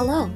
Hello, 0.00 0.30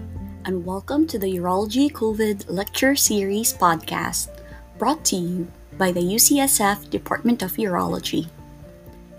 and 0.44 0.62
welcome 0.66 1.06
to 1.06 1.18
the 1.18 1.38
Urology 1.38 1.90
COVID 1.90 2.50
Lecture 2.52 2.94
Series 2.94 3.54
podcast, 3.56 4.28
brought 4.76 5.06
to 5.06 5.16
you 5.16 5.48
by 5.78 5.90
the 5.90 6.02
UCSF 6.02 6.90
Department 6.90 7.42
of 7.42 7.52
Urology. 7.52 8.28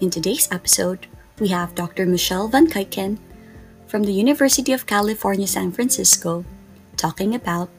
In 0.01 0.11
today's 0.11 0.47
episode, 0.51 1.07
we 1.39 1.47
have 1.47 1.73
Dr. 1.73 2.05
Michelle 2.05 2.47
Van 2.47 2.67
Kuiken 2.67 3.17
from 3.87 4.03
the 4.03 4.13
University 4.13 4.71
of 4.71 4.85
California, 4.85 5.47
San 5.47 5.71
Francisco, 5.71 6.45
talking 6.95 7.33
about 7.33 7.71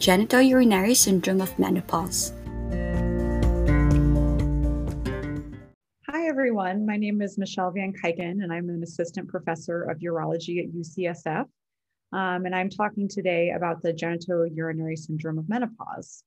genitourinary 0.00 0.96
syndrome 0.96 1.40
of 1.40 1.56
menopause. 1.60 2.32
Hi, 6.08 6.26
everyone. 6.26 6.84
My 6.84 6.96
name 6.96 7.22
is 7.22 7.38
Michelle 7.38 7.70
Van 7.70 7.92
Kuiken, 7.92 8.42
and 8.42 8.52
I'm 8.52 8.68
an 8.68 8.82
assistant 8.82 9.28
professor 9.28 9.84
of 9.84 9.98
urology 9.98 10.58
at 10.58 10.74
UCSF. 10.74 11.46
Um, 12.12 12.44
and 12.46 12.54
I'm 12.54 12.70
talking 12.70 13.08
today 13.08 13.50
about 13.50 13.82
the 13.82 13.92
genitourinary 13.92 14.98
syndrome 14.98 15.38
of 15.38 15.48
menopause. 15.48 16.24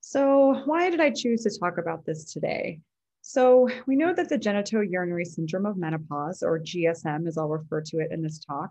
So, 0.00 0.62
why 0.66 0.90
did 0.90 1.00
I 1.00 1.10
choose 1.10 1.42
to 1.42 1.58
talk 1.58 1.78
about 1.78 2.04
this 2.04 2.32
today? 2.32 2.80
So, 3.22 3.68
we 3.86 3.96
know 3.96 4.14
that 4.14 4.28
the 4.28 4.38
genitourinary 4.38 5.26
syndrome 5.26 5.66
of 5.66 5.76
menopause, 5.76 6.42
or 6.42 6.60
GSM 6.60 7.26
as 7.26 7.36
I'll 7.36 7.48
refer 7.48 7.80
to 7.82 7.98
it 7.98 8.12
in 8.12 8.22
this 8.22 8.38
talk, 8.38 8.70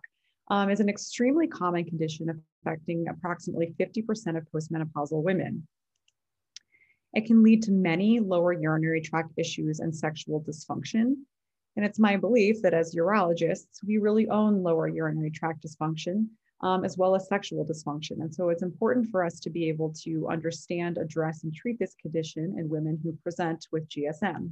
um, 0.50 0.70
is 0.70 0.80
an 0.80 0.90
extremely 0.90 1.48
common 1.48 1.86
condition 1.86 2.44
affecting 2.66 3.08
approximately 3.10 3.76
50% 3.80 4.38
of 4.38 4.46
postmenopausal 4.54 5.24
women. 5.24 5.68
It 7.14 7.26
can 7.26 7.44
lead 7.44 7.64
to 7.64 7.72
many 7.72 8.20
lower 8.20 8.52
urinary 8.52 9.02
tract 9.02 9.34
issues 9.38 9.80
and 9.80 9.96
sexual 9.96 10.42
dysfunction. 10.42 11.16
And 11.76 11.86
it's 11.86 12.00
my 12.00 12.16
belief 12.16 12.62
that 12.62 12.74
as 12.74 12.96
urologists, 12.96 13.84
we 13.86 13.98
really 13.98 14.30
own 14.30 14.64
lower 14.64 14.88
urinary 14.88 15.32
tract 15.32 15.66
dysfunction 15.66 16.28
um, 16.62 16.86
as 16.86 16.98
well 16.98 17.16
as 17.16 17.28
sexual 17.28 17.66
dysfunction. 17.66 18.22
And 18.22 18.34
so 18.34 18.50
it's 18.50 18.64
important 18.64 19.10
for 19.12 19.24
us 19.24 19.40
to 19.42 19.50
be 19.50 19.68
able 19.68 19.94
to 20.04 20.28
understand, 20.30 20.98
address, 20.98 21.44
and 21.44 21.54
treat 21.54 21.78
this 21.80 21.96
condition 22.02 22.56
in 22.58 22.70
women 22.70 23.00
who 23.04 23.14
present 23.24 23.68
with 23.72 23.88
GSM. 23.90 24.52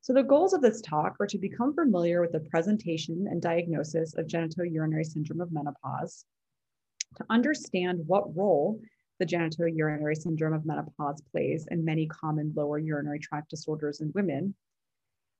So 0.00 0.14
the 0.14 0.22
goals 0.22 0.54
of 0.54 0.62
this 0.62 0.80
talk 0.80 1.16
are 1.20 1.26
to 1.26 1.36
become 1.36 1.74
familiar 1.74 2.22
with 2.22 2.32
the 2.32 2.40
presentation 2.40 3.26
and 3.30 3.42
diagnosis 3.42 4.16
of 4.16 4.26
genitourinary 4.26 5.04
syndrome 5.04 5.42
of 5.42 5.52
menopause, 5.52 6.24
to 7.16 7.26
understand 7.28 8.00
what 8.06 8.34
role 8.34 8.80
the 9.18 9.26
genitourinary 9.26 10.16
syndrome 10.16 10.54
of 10.54 10.64
menopause 10.64 11.20
plays 11.32 11.66
in 11.70 11.84
many 11.84 12.06
common 12.06 12.52
lower 12.56 12.78
urinary 12.78 13.18
tract 13.18 13.50
disorders 13.50 14.00
in 14.00 14.12
women, 14.14 14.54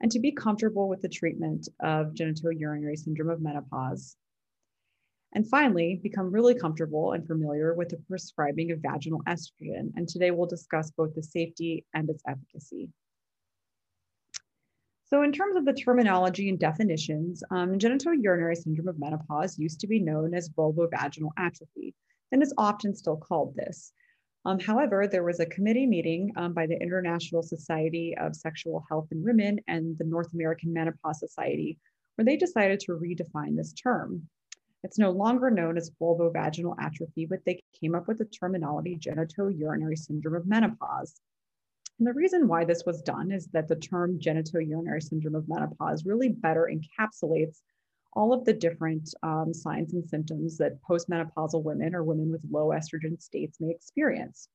and 0.01 0.11
to 0.11 0.21
be 0.21 0.33
comfortable 0.33 0.89
with 0.89 1.01
the 1.01 1.09
treatment 1.09 1.69
of 1.81 2.15
genitourinary 2.15 2.97
syndrome 2.97 3.31
of 3.31 3.41
menopause. 3.41 4.17
And 5.33 5.47
finally, 5.47 6.01
become 6.03 6.33
really 6.33 6.55
comfortable 6.55 7.13
and 7.13 7.27
familiar 7.27 7.75
with 7.75 7.91
the 7.91 7.99
prescribing 8.09 8.71
of 8.73 8.81
vaginal 8.81 9.23
estrogen. 9.29 9.93
And 9.95 10.09
today 10.09 10.31
we'll 10.31 10.47
discuss 10.47 10.91
both 10.91 11.15
the 11.15 11.23
safety 11.23 11.85
and 11.93 12.09
its 12.09 12.23
efficacy. 12.27 12.91
So 15.05 15.23
in 15.23 15.33
terms 15.33 15.57
of 15.57 15.65
the 15.65 15.73
terminology 15.73 16.49
and 16.49 16.59
definitions, 16.59 17.43
um, 17.51 17.79
genitourinary 17.79 18.57
syndrome 18.57 18.89
of 18.89 18.99
menopause 18.99 19.59
used 19.59 19.81
to 19.81 19.87
be 19.87 20.01
known 20.01 20.35
as 20.35 20.51
vulvovaginal 20.51 21.31
atrophy 21.37 21.95
and 22.33 22.43
is 22.43 22.55
often 22.59 22.95
still 22.95 23.17
called 23.17 23.55
this. 23.57 23.93
Um, 24.45 24.59
however, 24.59 25.07
there 25.07 25.25
was 25.25 25.41
a 25.41 25.47
committee 25.47 25.87
meeting 25.87 26.33
um, 26.37 26.55
by 26.55 26.67
the 26.67 26.81
International 26.81 27.43
Society 27.43 28.17
of 28.19 28.37
Sexual 28.37 28.85
Health 28.89 29.09
in 29.11 29.23
Women 29.23 29.61
and 29.69 29.99
the 29.99 30.05
North 30.05 30.33
American 30.33 30.73
Menopause 30.73 31.21
Society, 31.21 31.79
where 32.15 32.25
they 32.25 32.37
decided 32.37 32.81
to 32.81 32.93
redefine 32.93 33.57
this 33.57 33.73
term. 33.73 34.29
It's 34.85 34.99
no 34.99 35.11
longer 35.11 35.51
known 35.51 35.77
as 35.77 35.91
vulvovaginal 36.01 36.77
atrophy, 36.81 37.27
but 37.27 37.41
they 37.45 37.61
came 37.79 37.95
up 37.95 38.07
with 38.07 38.19
the 38.19 38.25
terminology 38.27 38.97
genitourinary 38.97 39.99
syndrome 39.99 40.37
of 40.37 40.47
menopause. 40.47 41.21
And 41.99 42.07
the 42.07 42.13
reason 42.13 42.47
why 42.47 42.65
this 42.65 42.85
was 42.87 43.03
done 43.03 43.33
is 43.33 43.49
that 43.49 43.67
the 43.67 43.75
term 43.77 44.21
genitourinary 44.21 45.03
syndrome 45.03 45.35
of 45.35 45.49
menopause 45.49 46.05
really 46.05 46.29
better 46.29 46.71
encapsulates 46.73 47.59
all 48.19 48.33
of 48.33 48.45
the 48.45 48.53
different 48.53 49.15
um, 49.23 49.55
signs 49.55 49.93
and 49.93 50.05
symptoms 50.05 50.59
that 50.59 50.83
postmenopausal 50.83 51.63
women 51.63 51.95
or 51.95 52.03
women 52.03 52.33
with 52.33 52.45
low 52.51 52.71
estrogen 52.71 53.23
states 53.23 53.59
may 53.61 53.71
experience. 53.71 54.49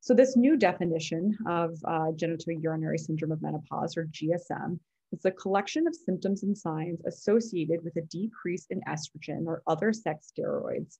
So 0.00 0.12
this 0.12 0.36
new 0.36 0.58
definition 0.58 1.34
of 1.48 1.78
uh, 1.86 2.12
genitourinary 2.12 3.00
syndrome 3.00 3.32
of 3.32 3.40
menopause 3.40 3.96
or 3.96 4.04
GSM 4.04 4.78
is 5.12 5.24
a 5.24 5.30
collection 5.30 5.86
of 5.86 5.94
symptoms 5.94 6.42
and 6.42 6.56
signs 6.56 7.00
associated 7.06 7.82
with 7.82 7.96
a 7.96 8.02
decrease 8.02 8.66
in 8.68 8.82
estrogen 8.86 9.46
or 9.46 9.62
other 9.66 9.94
sex 9.94 10.30
steroids 10.38 10.98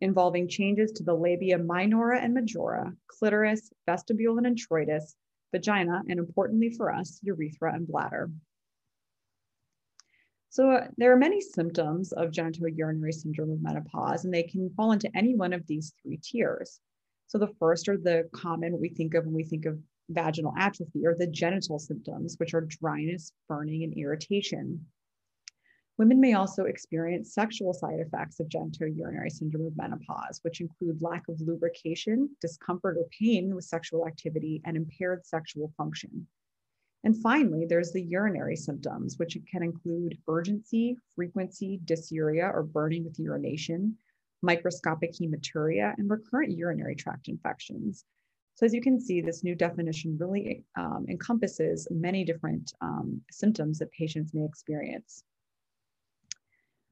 involving 0.00 0.48
changes 0.48 0.92
to 0.92 1.02
the 1.02 1.14
labia 1.14 1.58
minora 1.58 2.22
and 2.22 2.32
majora, 2.32 2.90
clitoris, 3.08 3.70
vestibule 3.84 4.38
and 4.38 4.46
introitus, 4.46 5.14
vagina, 5.54 6.00
and 6.08 6.18
importantly 6.18 6.70
for 6.70 6.90
us, 6.90 7.20
urethra 7.22 7.74
and 7.74 7.86
bladder. 7.86 8.30
So 10.52 10.70
uh, 10.70 10.88
there 10.98 11.10
are 11.10 11.16
many 11.16 11.40
symptoms 11.40 12.12
of 12.12 12.30
genitourinary 12.30 13.14
syndrome 13.14 13.52
of 13.52 13.62
menopause, 13.62 14.26
and 14.26 14.34
they 14.34 14.42
can 14.42 14.68
fall 14.76 14.92
into 14.92 15.10
any 15.16 15.34
one 15.34 15.54
of 15.54 15.66
these 15.66 15.94
three 16.02 16.18
tiers. 16.18 16.78
So 17.26 17.38
the 17.38 17.54
first 17.58 17.88
are 17.88 17.96
the 17.96 18.28
common 18.34 18.78
we 18.78 18.90
think 18.90 19.14
of 19.14 19.24
when 19.24 19.32
we 19.32 19.44
think 19.44 19.64
of 19.64 19.78
vaginal 20.10 20.52
atrophy 20.58 21.06
or 21.06 21.16
the 21.18 21.26
genital 21.26 21.78
symptoms, 21.78 22.34
which 22.36 22.52
are 22.52 22.68
dryness, 22.68 23.32
burning, 23.48 23.82
and 23.82 23.94
irritation. 23.94 24.84
Women 25.96 26.20
may 26.20 26.34
also 26.34 26.64
experience 26.64 27.32
sexual 27.32 27.72
side 27.72 28.00
effects 28.00 28.38
of 28.38 28.50
genitourinary 28.50 29.32
syndrome 29.32 29.68
of 29.68 29.76
menopause, 29.78 30.40
which 30.42 30.60
include 30.60 31.00
lack 31.00 31.26
of 31.30 31.40
lubrication, 31.40 32.28
discomfort 32.42 32.98
or 32.98 33.06
pain 33.18 33.54
with 33.54 33.64
sexual 33.64 34.06
activity, 34.06 34.60
and 34.66 34.76
impaired 34.76 35.24
sexual 35.24 35.72
function. 35.78 36.26
And 37.04 37.20
finally, 37.20 37.66
there's 37.66 37.92
the 37.92 38.02
urinary 38.02 38.56
symptoms, 38.56 39.18
which 39.18 39.36
can 39.50 39.62
include 39.62 40.18
urgency, 40.28 40.96
frequency, 41.14 41.80
dysuria 41.84 42.52
or 42.52 42.62
burning 42.62 43.04
with 43.04 43.18
urination, 43.18 43.96
microscopic 44.42 45.12
hematuria, 45.12 45.94
and 45.98 46.08
recurrent 46.08 46.56
urinary 46.56 46.94
tract 46.94 47.28
infections. 47.28 48.04
So 48.54 48.66
as 48.66 48.74
you 48.74 48.80
can 48.80 49.00
see, 49.00 49.20
this 49.20 49.42
new 49.42 49.54
definition 49.54 50.16
really 50.18 50.64
um, 50.76 51.06
encompasses 51.08 51.88
many 51.90 52.24
different 52.24 52.72
um, 52.80 53.20
symptoms 53.30 53.78
that 53.78 53.90
patients 53.92 54.34
may 54.34 54.44
experience. 54.44 55.24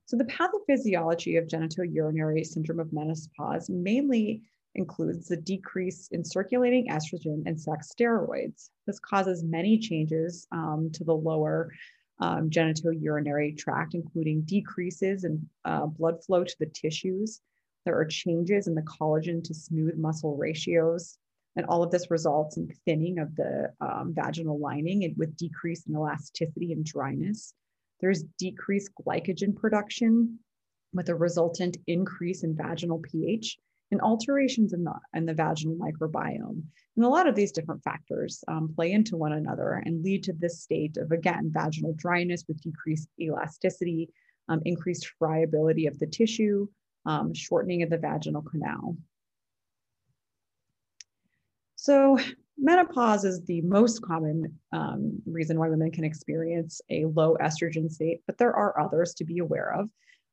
So 0.06 0.16
the 0.16 0.24
pathophysiology 0.24 1.38
of 1.38 1.46
genitourinary 1.46 2.44
syndrome 2.44 2.80
of 2.80 2.92
menopause 2.92 3.70
mainly 3.70 4.42
includes 4.74 5.28
the 5.28 5.36
decrease 5.36 6.08
in 6.12 6.24
circulating 6.24 6.88
estrogen 6.88 7.42
and 7.46 7.60
sex 7.60 7.92
steroids. 7.94 8.70
This 8.86 9.00
causes 9.00 9.42
many 9.42 9.78
changes 9.78 10.46
um, 10.52 10.90
to 10.94 11.04
the 11.04 11.14
lower 11.14 11.72
um, 12.20 12.50
genitourinary 12.50 13.56
tract, 13.56 13.94
including 13.94 14.42
decreases 14.42 15.24
in 15.24 15.48
uh, 15.64 15.86
blood 15.86 16.22
flow 16.24 16.44
to 16.44 16.56
the 16.60 16.66
tissues. 16.66 17.40
There 17.84 17.98
are 17.98 18.04
changes 18.04 18.66
in 18.66 18.74
the 18.74 18.82
collagen 18.82 19.42
to 19.44 19.54
smooth 19.54 19.96
muscle 19.96 20.36
ratios. 20.36 21.16
And 21.56 21.66
all 21.66 21.82
of 21.82 21.90
this 21.90 22.10
results 22.10 22.56
in 22.58 22.68
thinning 22.84 23.18
of 23.18 23.34
the 23.34 23.72
um, 23.80 24.14
vaginal 24.14 24.60
lining 24.60 25.04
and 25.04 25.16
with 25.16 25.36
decrease 25.36 25.84
in 25.86 25.94
elasticity 25.94 26.72
and 26.72 26.84
dryness. 26.84 27.54
There's 28.00 28.22
decreased 28.38 28.90
glycogen 28.94 29.56
production 29.56 30.38
with 30.92 31.08
a 31.08 31.14
resultant 31.14 31.76
increase 31.86 32.44
in 32.44 32.56
vaginal 32.56 32.98
pH 32.98 33.58
and 33.90 34.00
alterations 34.00 34.72
in 34.72 34.84
the, 34.84 34.94
in 35.14 35.26
the 35.26 35.34
vaginal 35.34 35.76
microbiome. 35.76 36.62
And 36.96 37.04
a 37.04 37.08
lot 37.08 37.28
of 37.28 37.34
these 37.34 37.52
different 37.52 37.82
factors 37.82 38.44
um, 38.48 38.72
play 38.74 38.92
into 38.92 39.16
one 39.16 39.32
another 39.32 39.82
and 39.84 40.04
lead 40.04 40.24
to 40.24 40.32
this 40.32 40.62
state 40.62 40.96
of, 40.96 41.10
again, 41.12 41.50
vaginal 41.52 41.94
dryness 41.96 42.44
with 42.46 42.60
decreased 42.62 43.08
elasticity, 43.18 44.08
um, 44.48 44.60
increased 44.64 45.10
friability 45.18 45.86
of 45.86 45.98
the 45.98 46.06
tissue, 46.06 46.66
um, 47.06 47.34
shortening 47.34 47.82
of 47.82 47.90
the 47.90 47.98
vaginal 47.98 48.42
canal. 48.42 48.96
So 51.76 52.18
menopause 52.58 53.24
is 53.24 53.42
the 53.44 53.62
most 53.62 54.02
common 54.02 54.58
um, 54.72 55.22
reason 55.26 55.58
why 55.58 55.70
women 55.70 55.90
can 55.90 56.04
experience 56.04 56.80
a 56.90 57.06
low 57.06 57.36
estrogen 57.40 57.90
state, 57.90 58.20
but 58.26 58.36
there 58.36 58.54
are 58.54 58.78
others 58.78 59.14
to 59.14 59.24
be 59.24 59.38
aware 59.38 59.72
of. 59.72 59.90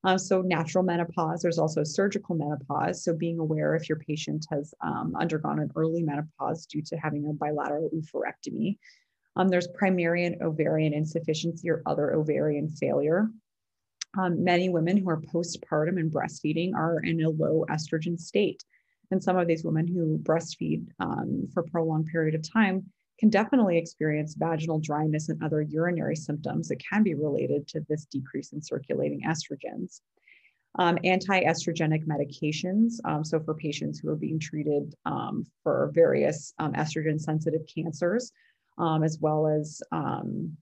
Uh, 0.08 0.18
so 0.18 0.42
natural 0.42 0.86
menopause, 0.86 1.42
there's 1.42 1.58
also 1.58 1.84
surgical 1.84 2.34
menopause. 2.34 3.04
So 3.04 3.14
being 3.14 3.40
aware 3.40 3.76
if 3.76 3.90
your 3.90 3.98
patient 3.98 4.46
has 4.50 4.74
um, 4.80 5.14
undergone 5.20 5.60
an 5.60 5.70
early 5.76 6.02
menopause 6.02 6.66
due 6.66 6.82
to 6.84 6.96
having 6.96 7.26
a 7.26 7.34
bilateral 7.34 7.90
oophorectomy. 7.90 8.78
Um, 9.36 9.50
there's 9.50 9.68
primary 9.68 10.24
and 10.24 10.42
ovarian 10.42 10.94
insufficiency 10.94 11.70
or 11.70 11.84
other 11.86 12.14
ovarian 12.14 12.70
failure. 12.70 13.28
Um, 14.18 14.46
many 14.46 14.70
women 14.70 14.96
who 14.96 15.10
are 15.10 15.20
postpartum 15.20 16.00
and 16.00 16.10
breastfeeding 16.10 16.74
are 16.74 17.02
in 17.04 17.22
a 17.22 17.30
low 17.30 17.66
estrogen 17.70 18.18
state. 18.18 18.64
And 19.12 19.22
some 19.22 19.36
of 19.36 19.46
these 19.46 19.66
women 19.66 19.88
who 19.88 20.20
breastfeed 20.20 20.88
um, 21.02 21.50
for 21.54 21.64
a 21.64 21.70
prolonged 21.70 22.06
period 22.06 22.34
of 22.34 22.50
time 22.50 22.86
can 23.20 23.30
definitely 23.30 23.78
experience 23.78 24.36
vaginal 24.36 24.80
dryness 24.80 25.30
and 25.30 25.44
other 25.44 25.62
urinary 25.62 26.16
symptoms 26.16 26.68
that 26.68 26.82
can 26.88 27.04
be 27.04 27.16
related 27.16 27.68
to 27.68 27.82
this 27.90 28.06
decrease 28.06 28.54
in 28.54 28.62
circulating 28.62 29.22
estrogens. 29.24 30.02
Um, 30.80 31.00
anti-estrogenic 31.04 32.06
medications, 32.06 32.96
um, 33.06 33.24
so 33.24 33.40
for 33.40 33.56
patients 33.56 34.00
who 34.00 34.10
are 34.10 34.16
being 34.16 34.40
treated 34.40 34.94
um, 35.06 35.46
for 35.64 35.92
various 35.94 36.54
um, 36.60 36.74
estrogen-sensitive 36.74 37.62
cancers, 37.74 38.32
um, 38.78 39.04
as 39.04 39.18
well 39.20 39.48
as 39.48 39.82
um, 39.92 40.56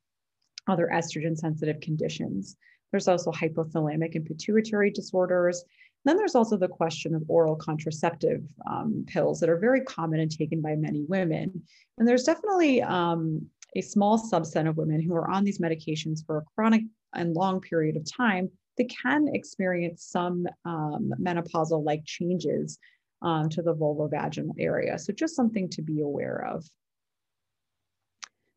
other 0.68 0.90
estrogen-sensitive 0.94 1.81
conditions. 1.81 2.56
There's 2.92 3.10
also 3.10 3.31
hypothalamic 3.31 4.16
and 4.16 4.25
pituitary 4.25 4.90
disorders, 4.90 5.66
then 6.06 6.18
there's 6.18 6.36
also 6.36 6.56
the 6.56 6.68
question 6.68 7.16
of 7.16 7.24
oral 7.28 7.56
contraceptive 7.56 8.44
um, 8.69 9.06
pills 9.07 9.40
that 9.40 9.50
are 9.50 9.57
very 9.57 9.81
common 9.81 10.19
and 10.19 10.31
taken 10.31 10.62
by 10.62 10.75
many 10.75 11.04
women. 11.07 11.63
And 11.98 12.07
there's 12.07 12.24
definitely 12.24 12.81
um, 12.81 13.48
a 13.75 13.81
small 13.81 14.18
subset 14.19 14.69
of 14.69 14.78
women 14.78 15.02
who 15.02 15.16
are 15.16 15.30
on 15.30 15.44
these 15.44 15.60
medications 15.60 16.25
for 16.25 16.38
a 16.38 16.44
chronic 16.56 16.84
and 17.13 17.34
long 17.34 17.60
period 17.60 17.98
of 17.98 18.06
time 18.10 18.50
that 18.78 18.90
can 18.90 19.28
experience 19.34 20.06
some 20.06 20.48
um, 20.66 21.12
menopausal 21.19 21.84
like 21.84 22.06
changes 22.06 22.78
um, 23.22 23.50
to 23.50 23.62
the 23.62 23.74
vulvovaginal 23.74 24.54
area. 24.60 25.00
So 25.00 25.13
just 25.13 25.36
something 25.36 25.69
to 25.69 25.81
be 25.81 26.01
aware 26.01 26.46
of. 26.46 26.66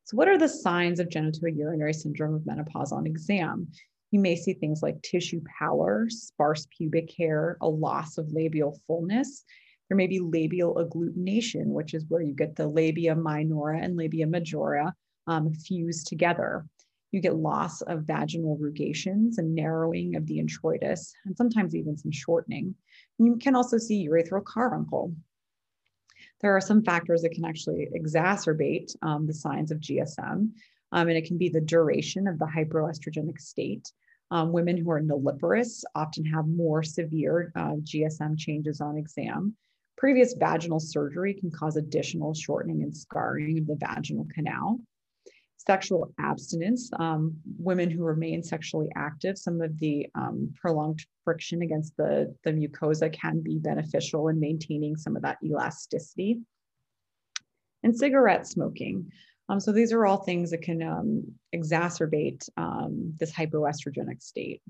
So 0.04 0.16
what 0.16 0.28
are 0.28 0.38
the 0.38 0.48
signs 0.48 1.00
of 1.00 1.08
genitourinary 1.08 1.94
syndrome 1.94 2.34
of 2.34 2.46
menopause 2.46 2.92
on 2.92 3.06
exam? 3.06 3.68
You 4.10 4.20
may 4.20 4.36
see 4.36 4.54
things 4.54 4.82
like 4.82 5.02
tissue 5.02 5.42
pallor, 5.58 6.08
sparse 6.08 6.66
pubic 6.76 7.12
hair, 7.16 7.58
a 7.60 7.68
loss 7.68 8.16
of 8.16 8.32
labial 8.32 8.80
fullness. 8.86 9.44
There 9.88 9.96
may 9.96 10.06
be 10.06 10.20
labial 10.20 10.74
agglutination, 10.76 11.66
which 11.66 11.94
is 11.94 12.04
where 12.08 12.22
you 12.22 12.34
get 12.34 12.56
the 12.56 12.66
labia 12.66 13.14
minora 13.14 13.78
and 13.80 13.96
labia 13.96 14.26
majora 14.26 14.94
um, 15.26 15.52
fused 15.52 16.06
together. 16.06 16.66
You 17.10 17.20
get 17.20 17.36
loss 17.36 17.80
of 17.82 18.04
vaginal 18.04 18.58
rugations 18.58 19.38
and 19.38 19.54
narrowing 19.54 20.16
of 20.16 20.26
the 20.26 20.38
introitus, 20.38 21.12
and 21.24 21.36
sometimes 21.36 21.74
even 21.74 21.96
some 21.96 22.12
shortening. 22.12 22.74
You 23.18 23.36
can 23.36 23.54
also 23.54 23.78
see 23.78 24.08
urethral 24.08 24.44
caruncle. 24.44 25.14
There 26.40 26.54
are 26.54 26.60
some 26.60 26.82
factors 26.82 27.22
that 27.22 27.32
can 27.32 27.44
actually 27.44 27.88
exacerbate 27.94 28.94
um, 29.02 29.26
the 29.26 29.34
signs 29.34 29.70
of 29.70 29.80
GSM, 29.80 30.50
um, 30.92 31.08
and 31.08 31.16
it 31.16 31.26
can 31.26 31.38
be 31.38 31.48
the 31.48 31.60
duration 31.60 32.26
of 32.26 32.38
the 32.38 32.46
hyperestrogenic 32.46 33.40
state. 33.40 33.90
Um, 34.30 34.52
women 34.52 34.76
who 34.76 34.90
are 34.90 35.00
nulliparous 35.00 35.84
often 35.94 36.24
have 36.26 36.46
more 36.46 36.82
severe 36.82 37.50
uh, 37.56 37.76
GSM 37.82 38.38
changes 38.38 38.80
on 38.80 38.98
exam. 38.98 39.56
Previous 39.96 40.34
vaginal 40.34 40.80
surgery 40.80 41.34
can 41.34 41.50
cause 41.50 41.76
additional 41.76 42.34
shortening 42.34 42.82
and 42.82 42.96
scarring 42.96 43.58
of 43.58 43.66
the 43.66 43.76
vaginal 43.76 44.28
canal. 44.32 44.78
Sexual 45.56 46.14
abstinence, 46.20 46.90
um, 46.98 47.36
women 47.58 47.90
who 47.90 48.04
remain 48.04 48.42
sexually 48.42 48.88
active, 48.96 49.36
some 49.36 49.60
of 49.60 49.76
the 49.80 50.06
um, 50.14 50.52
prolonged 50.60 51.04
friction 51.24 51.62
against 51.62 51.96
the, 51.96 52.32
the 52.44 52.52
mucosa 52.52 53.12
can 53.12 53.40
be 53.40 53.58
beneficial 53.58 54.28
in 54.28 54.38
maintaining 54.38 54.96
some 54.96 55.16
of 55.16 55.22
that 55.22 55.38
elasticity. 55.42 56.38
And 57.82 57.96
cigarette 57.96 58.46
smoking. 58.46 59.10
Um, 59.48 59.60
so 59.60 59.72
these 59.72 59.92
are 59.92 60.04
all 60.04 60.18
things 60.18 60.50
that 60.50 60.62
can 60.62 60.82
um, 60.82 61.24
exacerbate 61.54 62.48
um, 62.56 63.14
this 63.18 63.32
hypoestrogenic 63.32 64.22
state. 64.22 64.60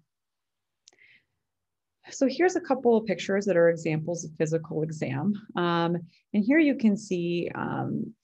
So 2.10 2.26
here's 2.26 2.56
a 2.56 2.60
couple 2.60 2.96
of 2.96 3.04
pictures 3.04 3.44
that 3.46 3.56
are 3.56 3.68
examples 3.68 4.24
of 4.24 4.30
physical 4.38 4.82
exam. 4.82 5.34
Um, 5.56 5.98
and 6.32 6.44
here 6.44 6.58
you 6.58 6.76
can 6.76 6.96
see, 6.96 7.50
um, 7.54 8.14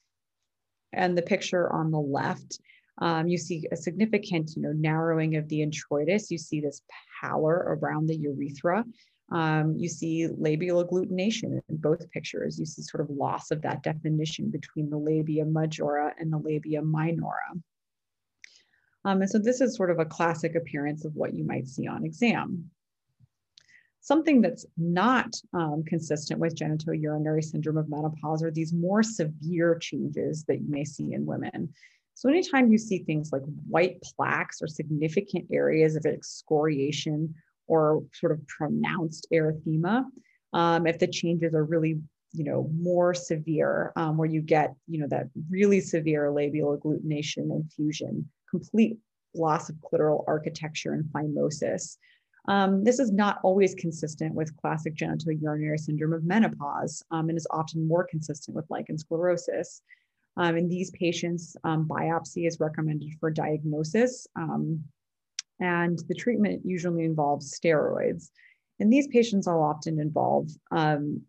and 0.93 1.19
the 1.19 1.23
picture 1.23 1.71
on 1.73 1.91
the 1.91 2.01
left, 2.01 2.61
um, 3.03 3.27
you 3.27 3.37
see 3.37 3.67
a 3.73 3.77
significant 3.77 4.53
you 4.57 4.63
know, 4.63 4.73
narrowing 4.73 5.37
of 5.37 5.49
the 5.49 5.61
introitus. 5.61 6.31
You 6.31 6.39
see 6.39 6.61
this 6.61 6.81
pallor 7.21 7.79
around 7.83 8.07
the 8.07 8.17
urethra. 8.17 8.85
Um, 9.31 9.77
you 9.77 9.89
see 9.89 10.29
labial 10.29 10.85
agglutination 10.85 11.61
in 11.69 11.77
both 11.77 12.11
pictures. 12.11 12.59
You 12.59 12.67
see 12.67 12.83
sort 12.83 13.01
of 13.01 13.11
loss 13.11 13.51
of 13.51 13.63
that 13.63 13.83
definition 13.83 14.51
between 14.51 14.91
the 14.91 14.99
labia 14.99 15.45
majora 15.45 16.15
and 16.19 16.33
the 16.33 16.39
labia 16.39 16.83
minora. 16.83 17.55
Um, 19.05 19.21
and 19.21 19.31
so 19.31 19.39
this 19.39 19.61
is 19.61 19.77
sort 19.77 19.91
of 19.91 19.99
a 19.99 20.05
classic 20.05 20.55
appearance 20.55 21.05
of 21.05 21.15
what 21.15 21.35
you 21.35 21.45
might 21.45 21.69
see 21.69 21.87
on 21.87 22.05
exam. 22.05 22.71
Something 24.01 24.43
that's 24.43 24.67
not 24.77 25.35
um, 25.55 25.83
consistent 25.87 26.39
with 26.39 26.55
genitourinary 26.55 27.43
syndrome 27.43 27.79
of 27.79 27.89
menopause 27.89 28.43
are 28.43 28.51
these 28.51 28.73
more 28.73 29.03
severe 29.03 29.79
changes 29.79 30.45
that 30.45 30.61
you 30.61 30.69
may 30.69 30.85
see 30.85 31.15
in 31.15 31.25
women. 31.25 31.73
So 32.13 32.29
anytime 32.29 32.71
you 32.71 32.79
see 32.79 32.99
things 32.99 33.33
like 33.33 33.43
white 33.69 34.03
plaques 34.03 34.63
or 34.63 34.69
significant 34.69 35.47
areas 35.51 35.97
of 35.97 36.07
excoriation 36.07 37.35
or 37.67 38.03
sort 38.13 38.33
of 38.33 38.47
pronounced 38.47 39.27
erythema. 39.33 40.05
Um, 40.53 40.87
if 40.87 40.99
the 40.99 41.07
changes 41.07 41.55
are 41.55 41.65
really, 41.65 42.01
you 42.33 42.45
know, 42.45 42.71
more 42.77 43.15
severe, 43.15 43.93
um, 43.97 44.17
where 44.17 44.29
you 44.29 44.41
get, 44.41 44.75
you 44.87 45.01
know, 45.01 45.09
that 45.09 45.27
really 45.51 45.81
severe 45.81 46.31
labial 46.31 46.79
agglutination 46.79 47.51
and 47.51 47.71
fusion, 47.73 48.29
complete 48.51 48.99
loss 49.35 49.69
of 49.69 49.77
clitoral 49.77 50.25
architecture 50.27 50.93
and 50.93 51.05
phimosis. 51.07 51.97
Um, 52.47 52.85
this 52.85 52.99
is 52.99 53.11
not 53.11 53.39
always 53.43 53.75
consistent 53.75 54.35
with 54.35 54.57
classic 54.57 54.95
genitourinary 54.95 55.79
syndrome 55.81 56.13
of 56.13 56.25
menopause 56.25 57.03
um, 57.11 57.29
and 57.31 57.39
is 57.39 57.47
often 57.51 57.89
more 57.89 58.07
consistent 58.09 58.55
with 58.55 58.67
lichen 58.69 58.97
sclerosus. 58.97 59.81
Um, 60.37 60.57
in 60.57 60.69
these 60.69 60.91
patients, 60.91 61.57
um, 61.65 61.87
biopsy 61.87 62.47
is 62.47 62.61
recommended 62.61 63.13
for 63.21 63.31
diagnosis. 63.31 64.27
And 65.61 65.99
the 66.09 66.15
treatment 66.15 66.63
usually 66.65 67.05
involves 67.05 67.59
steroids. 67.59 68.31
And 68.81 68.93
these 68.93 69.07
patients 69.09 69.47
will 69.47 69.63
often 69.63 70.01
involve 70.01 70.51
um, 70.71 71.23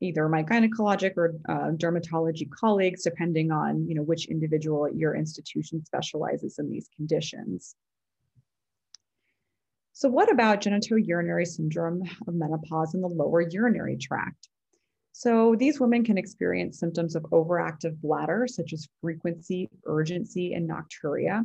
either 0.00 0.28
my 0.28 0.42
gynecologic 0.42 1.14
or 1.16 1.34
uh, 1.48 1.72
dermatology 1.72 2.48
colleagues, 2.50 3.02
depending 3.02 3.50
on 3.50 3.88
you 3.88 3.94
know, 3.94 4.02
which 4.02 4.26
individual 4.26 4.86
at 4.86 4.96
your 4.96 5.14
institution 5.14 5.84
specializes 5.84 6.58
in 6.58 6.70
these 6.70 6.88
conditions. 6.96 7.74
So 9.92 10.08
what 10.08 10.30
about 10.30 10.60
genitourinary 10.60 11.46
syndrome 11.46 12.02
of 12.26 12.34
menopause 12.34 12.94
in 12.94 13.00
the 13.00 13.08
lower 13.08 13.40
urinary 13.40 13.96
tract? 13.96 14.48
So 15.12 15.54
these 15.56 15.78
women 15.78 16.04
can 16.04 16.18
experience 16.18 16.80
symptoms 16.80 17.14
of 17.14 17.22
overactive 17.24 18.00
bladder, 18.00 18.48
such 18.48 18.72
as 18.72 18.88
frequency, 19.00 19.70
urgency, 19.86 20.54
and 20.54 20.68
nocturia. 20.68 21.44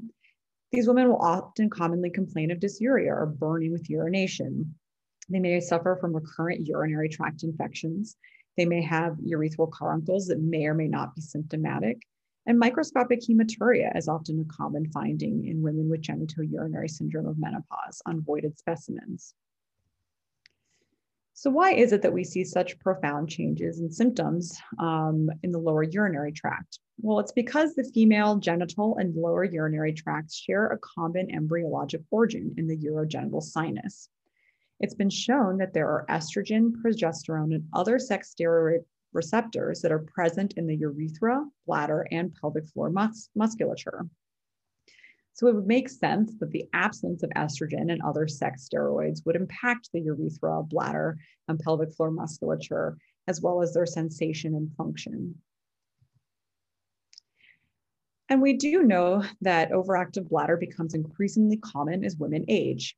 These 0.71 0.87
women 0.87 1.09
will 1.09 1.17
often 1.17 1.69
commonly 1.69 2.09
complain 2.09 2.51
of 2.51 2.59
dysuria 2.59 3.07
or 3.07 3.25
burning 3.25 3.71
with 3.71 3.89
urination. 3.89 4.75
They 5.27 5.39
may 5.39 5.59
suffer 5.59 5.97
from 5.99 6.15
recurrent 6.15 6.65
urinary 6.67 7.09
tract 7.09 7.43
infections. 7.43 8.15
They 8.55 8.65
may 8.65 8.81
have 8.83 9.17
urethral 9.17 9.71
caruncles 9.71 10.27
that 10.27 10.39
may 10.39 10.65
or 10.65 10.73
may 10.73 10.87
not 10.87 11.15
be 11.15 11.21
symptomatic. 11.21 12.01
And 12.45 12.57
microscopic 12.57 13.21
hematuria 13.21 13.95
is 13.95 14.07
often 14.07 14.39
a 14.39 14.53
common 14.53 14.89
finding 14.91 15.45
in 15.45 15.61
women 15.61 15.89
with 15.89 16.01
genitourinary 16.01 16.89
syndrome 16.89 17.27
of 17.27 17.39
menopause 17.39 18.01
on 18.05 18.21
voided 18.21 18.57
specimens. 18.57 19.33
So 21.33 21.49
why 21.49 21.73
is 21.73 21.93
it 21.93 22.01
that 22.01 22.11
we 22.11 22.23
see 22.23 22.43
such 22.43 22.79
profound 22.79 23.29
changes 23.29 23.79
in 23.79 23.91
symptoms 23.91 24.59
um, 24.77 25.29
in 25.41 25.51
the 25.51 25.59
lower 25.59 25.83
urinary 25.83 26.33
tract? 26.33 26.79
Well, 27.01 27.19
it's 27.19 27.31
because 27.31 27.75
the 27.75 27.89
female 27.93 28.37
genital 28.39 28.97
and 28.97 29.15
lower 29.15 29.45
urinary 29.45 29.93
tracts 29.93 30.35
share 30.35 30.67
a 30.67 30.77
common 30.79 31.29
embryologic 31.31 32.03
origin 32.11 32.53
in 32.57 32.67
the 32.67 32.77
urogenital 32.77 33.41
sinus. 33.41 34.09
It's 34.81 34.95
been 34.95 35.09
shown 35.09 35.57
that 35.59 35.73
there 35.73 35.87
are 35.87 36.05
estrogen, 36.09 36.73
progesterone, 36.83 37.55
and 37.55 37.63
other 37.73 37.99
sex 37.99 38.35
steroid 38.35 38.83
receptors 39.13 39.79
that 39.81 39.93
are 39.93 39.99
present 40.13 40.55
in 40.57 40.67
the 40.67 40.75
urethra, 40.75 41.45
bladder, 41.65 42.05
and 42.11 42.35
pelvic 42.35 42.67
floor 42.67 42.89
mus 42.89 43.29
musculature. 43.33 44.05
So 45.33 45.47
it 45.47 45.55
would 45.55 45.67
make 45.67 45.87
sense 45.87 46.33
that 46.39 46.51
the 46.51 46.67
absence 46.73 47.23
of 47.23 47.29
estrogen 47.29 47.93
and 47.93 48.01
other 48.01 48.27
sex 48.27 48.67
steroids 48.67 49.25
would 49.25 49.37
impact 49.37 49.89
the 49.93 50.01
urethra, 50.01 50.63
bladder, 50.63 51.17
and 51.47 51.59
pelvic 51.59 51.93
floor 51.93 52.11
musculature, 52.11 52.97
as 53.25 53.39
well 53.41 53.61
as 53.61 53.73
their 53.73 53.85
sensation 53.85 54.53
and 54.53 54.75
function. 54.75 55.35
And 58.29 58.41
we 58.41 58.53
do 58.53 58.83
know 58.83 59.23
that 59.41 59.71
overactive 59.71 60.29
bladder 60.29 60.55
becomes 60.55 60.93
increasingly 60.93 61.57
common 61.57 62.05
as 62.05 62.15
women 62.15 62.45
age. 62.47 62.95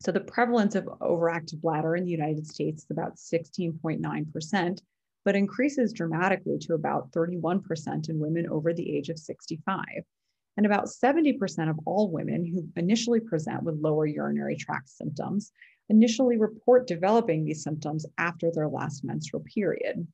So 0.00 0.12
the 0.12 0.20
prevalence 0.20 0.76
of 0.76 0.84
overactive 0.84 1.60
bladder 1.60 1.96
in 1.96 2.04
the 2.04 2.10
United 2.10 2.46
States 2.46 2.84
is 2.84 2.90
about 2.90 3.16
16.9%, 3.16 4.78
but 5.24 5.34
increases 5.34 5.92
dramatically 5.92 6.58
to 6.58 6.74
about 6.74 7.10
31% 7.10 8.08
in 8.08 8.18
women 8.20 8.48
over 8.48 8.72
the 8.72 8.96
age 8.96 9.08
of 9.08 9.18
65. 9.18 9.84
And 10.56 10.66
about 10.66 10.86
70% 10.86 11.68
of 11.68 11.80
all 11.84 12.12
women 12.12 12.44
who 12.44 12.68
initially 12.76 13.18
present 13.18 13.64
with 13.64 13.80
lower 13.80 14.06
urinary 14.06 14.54
tract 14.54 14.88
symptoms 14.88 15.50
initially 15.88 16.36
report 16.36 16.86
developing 16.86 17.44
these 17.44 17.64
symptoms 17.64 18.06
after 18.18 18.52
their 18.52 18.68
last 18.68 19.02
menstrual 19.02 19.42
period. 19.42 20.06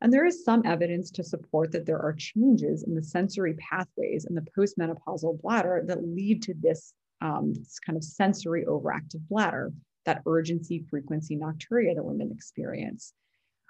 And 0.00 0.12
there 0.12 0.26
is 0.26 0.44
some 0.44 0.62
evidence 0.66 1.10
to 1.12 1.24
support 1.24 1.72
that 1.72 1.86
there 1.86 2.00
are 2.00 2.12
changes 2.12 2.82
in 2.82 2.94
the 2.94 3.02
sensory 3.02 3.54
pathways 3.54 4.26
in 4.26 4.34
the 4.34 4.46
postmenopausal 4.56 5.40
bladder 5.40 5.82
that 5.86 6.06
lead 6.06 6.42
to 6.42 6.54
this, 6.54 6.92
um, 7.20 7.54
this 7.54 7.78
kind 7.78 7.96
of 7.96 8.04
sensory 8.04 8.64
overactive 8.66 9.26
bladder, 9.28 9.72
that 10.04 10.22
urgency 10.26 10.84
frequency 10.90 11.36
nocturia 11.36 11.94
that 11.94 12.04
women 12.04 12.30
experience. 12.30 13.14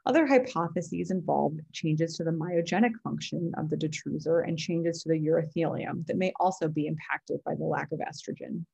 Other 0.06 0.26
hypotheses 0.26 1.10
involve 1.10 1.54
changes 1.72 2.16
to 2.16 2.24
the 2.24 2.30
myogenic 2.30 2.92
function 3.02 3.52
of 3.56 3.70
the 3.70 3.76
detrusor 3.76 4.46
and 4.46 4.58
changes 4.58 5.02
to 5.02 5.08
the 5.08 5.18
urothelium 5.18 6.06
that 6.06 6.18
may 6.18 6.32
also 6.38 6.68
be 6.68 6.86
impacted 6.86 7.42
by 7.44 7.54
the 7.54 7.64
lack 7.64 7.90
of 7.90 8.00
estrogen. 8.00 8.64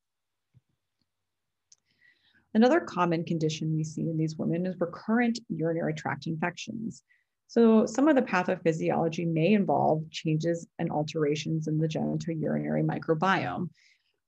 Another 2.53 2.81
common 2.81 3.23
condition 3.23 3.77
we 3.77 3.85
see 3.85 4.03
in 4.03 4.17
these 4.17 4.37
women 4.37 4.67
is 4.67 4.81
recurrent 4.81 5.39
urinary 5.49 5.95
tract 5.95 6.27
infections. 6.27 7.05
So 7.51 7.85
some 7.85 8.07
of 8.07 8.15
the 8.15 8.23
pathophysiology 8.23 9.27
may 9.27 9.55
involve 9.55 10.09
changes 10.13 10.69
and 10.79 10.89
alterations 10.89 11.67
in 11.67 11.79
the 11.79 11.89
genitourinary 11.89 12.87
microbiome. 12.87 13.69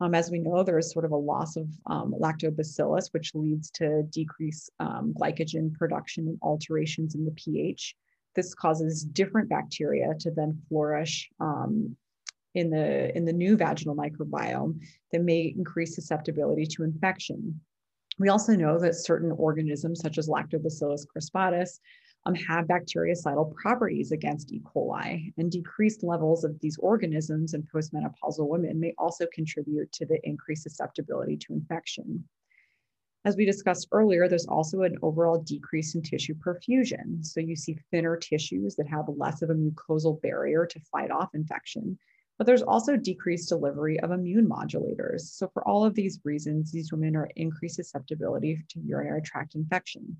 Um, 0.00 0.12
as 0.12 0.32
we 0.32 0.40
know, 0.40 0.64
there 0.64 0.76
is 0.76 0.90
sort 0.90 1.04
of 1.04 1.12
a 1.12 1.16
loss 1.16 1.54
of 1.54 1.68
um, 1.86 2.16
lactobacillus, 2.20 3.10
which 3.12 3.32
leads 3.36 3.70
to 3.74 4.02
decreased 4.10 4.72
um, 4.80 5.14
glycogen 5.16 5.72
production 5.72 6.26
and 6.26 6.38
alterations 6.42 7.14
in 7.14 7.24
the 7.24 7.30
pH. 7.30 7.94
This 8.34 8.56
causes 8.56 9.04
different 9.04 9.48
bacteria 9.48 10.14
to 10.18 10.32
then 10.32 10.60
flourish 10.68 11.30
um, 11.38 11.96
in 12.56 12.70
the 12.70 13.16
in 13.16 13.24
the 13.24 13.32
new 13.32 13.56
vaginal 13.56 13.94
microbiome 13.94 14.80
that 15.12 15.22
may 15.22 15.54
increase 15.56 15.94
susceptibility 15.94 16.66
to 16.66 16.82
infection. 16.82 17.60
We 18.18 18.30
also 18.30 18.56
know 18.56 18.80
that 18.80 18.96
certain 18.96 19.30
organisms, 19.30 20.00
such 20.00 20.18
as 20.18 20.28
Lactobacillus 20.28 21.06
crispatus, 21.06 21.78
um, 22.24 22.34
have 22.34 22.66
bactericidal 22.66 23.54
properties 23.54 24.12
against 24.12 24.52
E. 24.52 24.60
coli, 24.60 25.32
and 25.36 25.50
decreased 25.50 26.02
levels 26.02 26.44
of 26.44 26.58
these 26.60 26.78
organisms 26.78 27.54
in 27.54 27.62
postmenopausal 27.62 28.48
women 28.48 28.78
may 28.78 28.94
also 28.98 29.26
contribute 29.32 29.90
to 29.92 30.06
the 30.06 30.18
increased 30.22 30.62
susceptibility 30.62 31.36
to 31.36 31.52
infection. 31.52 32.24
As 33.24 33.36
we 33.36 33.44
discussed 33.44 33.88
earlier, 33.92 34.28
there's 34.28 34.46
also 34.46 34.82
an 34.82 34.96
overall 35.00 35.38
decrease 35.38 35.94
in 35.94 36.02
tissue 36.02 36.34
perfusion. 36.34 37.24
So 37.24 37.38
you 37.38 37.54
see 37.54 37.78
thinner 37.92 38.16
tissues 38.16 38.74
that 38.76 38.88
have 38.88 39.04
less 39.08 39.42
of 39.42 39.50
a 39.50 39.54
mucosal 39.54 40.20
barrier 40.20 40.66
to 40.66 40.80
fight 40.80 41.12
off 41.12 41.30
infection, 41.34 41.98
but 42.38 42.46
there's 42.46 42.62
also 42.62 42.96
decreased 42.96 43.48
delivery 43.48 44.00
of 44.00 44.10
immune 44.10 44.48
modulators. 44.48 45.20
So 45.20 45.48
for 45.52 45.66
all 45.68 45.84
of 45.84 45.94
these 45.94 46.20
reasons, 46.24 46.72
these 46.72 46.90
women 46.90 47.14
are 47.14 47.30
increased 47.36 47.76
susceptibility 47.76 48.58
to 48.70 48.80
urinary 48.80 49.22
tract 49.22 49.54
infection. 49.54 50.16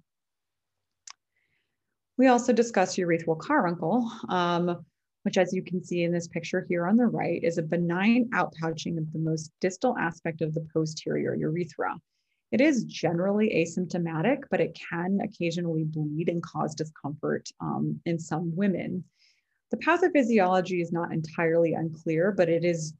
We 2.19 2.26
also 2.26 2.52
discussed 2.52 2.99
urethral 2.99 3.40
caruncle, 3.40 4.11
um, 4.28 4.85
which 5.23 5.38
as 5.38 5.52
you 5.52 5.62
can 5.62 5.83
see 5.83 6.02
in 6.02 6.12
this 6.12 6.28
picture 6.28 6.66
here 6.69 6.87
on 6.87 6.97
the 6.97 7.07
right 7.07 7.42
is 7.42 7.59
a 7.59 7.62
benign 7.62 8.28
outpouching 8.35 8.99
of 8.99 9.12
the 9.12 9.19
most 9.19 9.50
distal 9.61 9.97
aspect 9.99 10.42
of 10.42 10.52
the 10.52 10.66
posterior 10.73 11.35
urethra. 11.35 11.99
It 12.50 12.61
is 12.61 12.85
generally 12.85 13.49
asymptomatic, 13.49 14.42
but 14.50 14.61
it 14.61 14.78
can 14.90 15.21
occasionally 15.25 15.85
bleed 15.85 16.28
and 16.28 16.42
cause 16.42 16.75
discomfort 16.75 17.49
um, 17.61 17.99
in 18.04 18.19
some 18.19 18.54
women. 18.54 19.04
The 19.71 19.78
pathophysiology 19.78 20.83
is 20.83 20.92
not 20.92 21.12
entirely 21.12 21.73
unclear, 21.73 22.31
but 22.31 22.50
it 22.50 22.62
is 22.62 22.92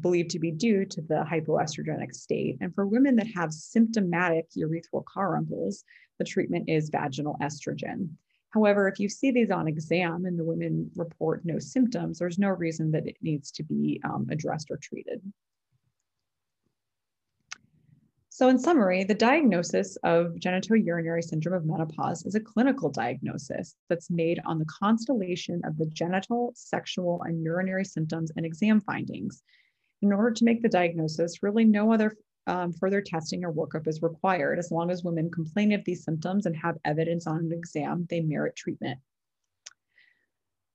believed 0.00 0.30
to 0.30 0.38
be 0.38 0.52
due 0.52 0.84
to 0.84 1.00
the 1.02 1.24
hypoestrogenic 1.28 2.14
state. 2.14 2.58
And 2.60 2.72
for 2.72 2.86
women 2.86 3.16
that 3.16 3.26
have 3.34 3.52
symptomatic 3.52 4.46
urethral 4.56 5.04
caruncles, 5.04 5.82
the 6.20 6.24
treatment 6.24 6.68
is 6.68 6.90
vaginal 6.90 7.36
estrogen. 7.42 8.10
However, 8.50 8.88
if 8.88 8.98
you 8.98 9.08
see 9.08 9.30
these 9.30 9.50
on 9.50 9.68
exam 9.68 10.24
and 10.24 10.38
the 10.38 10.44
women 10.44 10.90
report 10.96 11.44
no 11.44 11.58
symptoms, 11.58 12.18
there's 12.18 12.38
no 12.38 12.48
reason 12.48 12.90
that 12.92 13.06
it 13.06 13.16
needs 13.22 13.50
to 13.52 13.62
be 13.62 14.00
um, 14.04 14.26
addressed 14.30 14.70
or 14.70 14.76
treated. 14.76 15.22
So 18.40 18.48
in 18.48 18.58
summary, 18.58 19.04
the 19.04 19.14
diagnosis 19.14 19.96
of 19.96 20.32
genitourinary 20.36 21.22
syndrome 21.22 21.54
of 21.56 21.66
menopause 21.66 22.24
is 22.24 22.34
a 22.34 22.40
clinical 22.40 22.88
diagnosis 22.88 23.76
that's 23.90 24.10
made 24.10 24.40
on 24.46 24.58
the 24.58 24.64
constellation 24.64 25.60
of 25.64 25.76
the 25.76 25.86
genital, 25.86 26.52
sexual, 26.56 27.20
and 27.22 27.44
urinary 27.44 27.84
symptoms 27.84 28.32
and 28.36 28.46
exam 28.46 28.80
findings. 28.80 29.42
In 30.00 30.10
order 30.10 30.30
to 30.30 30.44
make 30.44 30.62
the 30.62 30.70
diagnosis, 30.70 31.42
really 31.42 31.66
no 31.66 31.92
other 31.92 32.16
um, 32.46 32.72
further 32.72 33.00
testing 33.00 33.44
or 33.44 33.52
workup 33.52 33.86
is 33.86 34.02
required. 34.02 34.58
As 34.58 34.70
long 34.70 34.90
as 34.90 35.04
women 35.04 35.30
complain 35.30 35.72
of 35.72 35.84
these 35.84 36.04
symptoms 36.04 36.46
and 36.46 36.56
have 36.56 36.76
evidence 36.84 37.26
on 37.26 37.38
an 37.38 37.52
exam, 37.52 38.06
they 38.08 38.20
merit 38.20 38.56
treatment. 38.56 38.98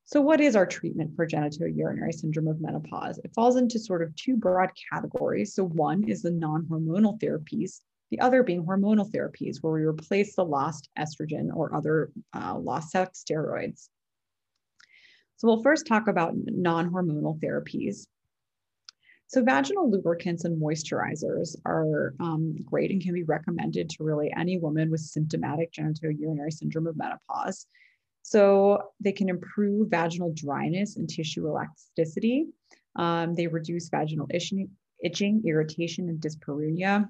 So 0.07 0.21
what 0.21 0.39
is 0.39 0.55
our 0.55 0.67
treatment 0.67 1.15
for 1.15 1.27
genitourinary 1.27 2.13
syndrome 2.13 2.47
of 2.47 2.61
menopause? 2.61 3.17
It 3.23 3.33
falls 3.33 3.55
into 3.55 3.79
sort 3.79 4.03
of 4.03 4.15
two 4.15 4.37
broad 4.37 4.69
categories. 4.91 5.55
So 5.55 5.65
one 5.65 6.03
is 6.07 6.21
the 6.21 6.29
non-hormonal 6.29 7.19
therapies, 7.19 7.81
the 8.11 8.19
other 8.19 8.43
being 8.43 8.63
hormonal 8.63 9.11
therapies, 9.11 9.57
where 9.61 9.73
we 9.73 9.81
replace 9.81 10.35
the 10.35 10.45
lost 10.45 10.89
estrogen 10.97 11.49
or 11.55 11.73
other 11.73 12.11
uh, 12.35 12.55
lost 12.55 12.91
sex 12.91 13.25
steroids. 13.27 13.89
So 15.37 15.47
we'll 15.47 15.63
first 15.63 15.87
talk 15.87 16.07
about 16.07 16.35
non-hormonal 16.35 17.39
therapies. 17.41 18.05
So 19.35 19.43
vaginal 19.43 19.91
lubricants 19.91 20.45
and 20.45 20.61
moisturizers 20.61 21.57
are 21.65 22.13
um, 22.21 22.55
great 22.63 22.89
and 22.91 23.01
can 23.01 23.13
be 23.13 23.23
recommended 23.23 23.89
to 23.89 24.03
really 24.05 24.31
any 24.33 24.57
woman 24.57 24.89
with 24.89 25.01
symptomatic 25.01 25.73
genitourinary 25.73 26.53
syndrome 26.53 26.87
of 26.87 26.95
menopause. 26.95 27.67
So 28.21 28.81
they 29.01 29.11
can 29.11 29.27
improve 29.27 29.89
vaginal 29.89 30.31
dryness 30.33 30.95
and 30.95 31.09
tissue 31.09 31.49
elasticity. 31.49 32.45
Um, 32.95 33.35
they 33.35 33.47
reduce 33.47 33.89
vaginal 33.89 34.27
itching, 34.33 34.69
itching, 35.03 35.43
irritation, 35.45 36.07
and 36.07 36.21
dyspareunia. 36.21 37.09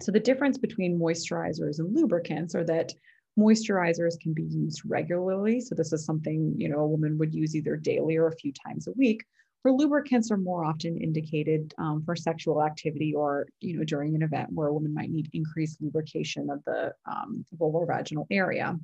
So 0.00 0.10
the 0.10 0.20
difference 0.20 0.56
between 0.56 0.98
moisturizers 0.98 1.80
and 1.80 1.94
lubricants 1.94 2.54
are 2.54 2.64
that 2.64 2.94
moisturizers 3.38 4.18
can 4.18 4.32
be 4.32 4.44
used 4.44 4.80
regularly. 4.86 5.60
So 5.60 5.74
this 5.74 5.92
is 5.92 6.06
something 6.06 6.54
you 6.56 6.70
know 6.70 6.78
a 6.78 6.88
woman 6.88 7.18
would 7.18 7.34
use 7.34 7.54
either 7.54 7.76
daily 7.76 8.16
or 8.16 8.28
a 8.28 8.36
few 8.36 8.54
times 8.66 8.88
a 8.88 8.92
week, 8.92 9.22
where 9.62 9.72
lubricants 9.72 10.30
are 10.30 10.36
more 10.36 10.64
often 10.64 10.98
indicated 10.98 11.72
um, 11.78 12.02
for 12.04 12.16
sexual 12.16 12.62
activity 12.62 13.14
or 13.14 13.46
you 13.60 13.76
know 13.76 13.84
during 13.84 14.14
an 14.14 14.22
event 14.22 14.50
where 14.52 14.68
a 14.68 14.72
woman 14.72 14.92
might 14.92 15.10
need 15.10 15.30
increased 15.32 15.80
lubrication 15.80 16.50
of 16.50 16.62
the 16.64 16.92
um, 17.10 17.44
vulvar 17.58 17.86
vaginal 17.86 18.26
area. 18.30 18.76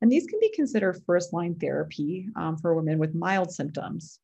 And 0.00 0.10
these 0.10 0.26
can 0.26 0.38
be 0.40 0.52
considered 0.54 1.02
first 1.06 1.32
line 1.32 1.54
therapy 1.54 2.28
um, 2.36 2.58
for 2.58 2.74
women 2.74 2.98
with 2.98 3.14
mild 3.14 3.50
symptoms. 3.50 4.18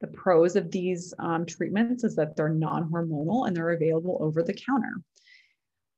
The 0.00 0.06
pros 0.08 0.56
of 0.56 0.70
these 0.70 1.14
um, 1.18 1.46
treatments 1.46 2.04
is 2.04 2.16
that 2.16 2.36
they're 2.36 2.48
non 2.48 2.90
hormonal 2.90 3.46
and 3.46 3.56
they're 3.56 3.70
available 3.70 4.18
over 4.20 4.42
the 4.42 4.54
counter. 4.54 5.02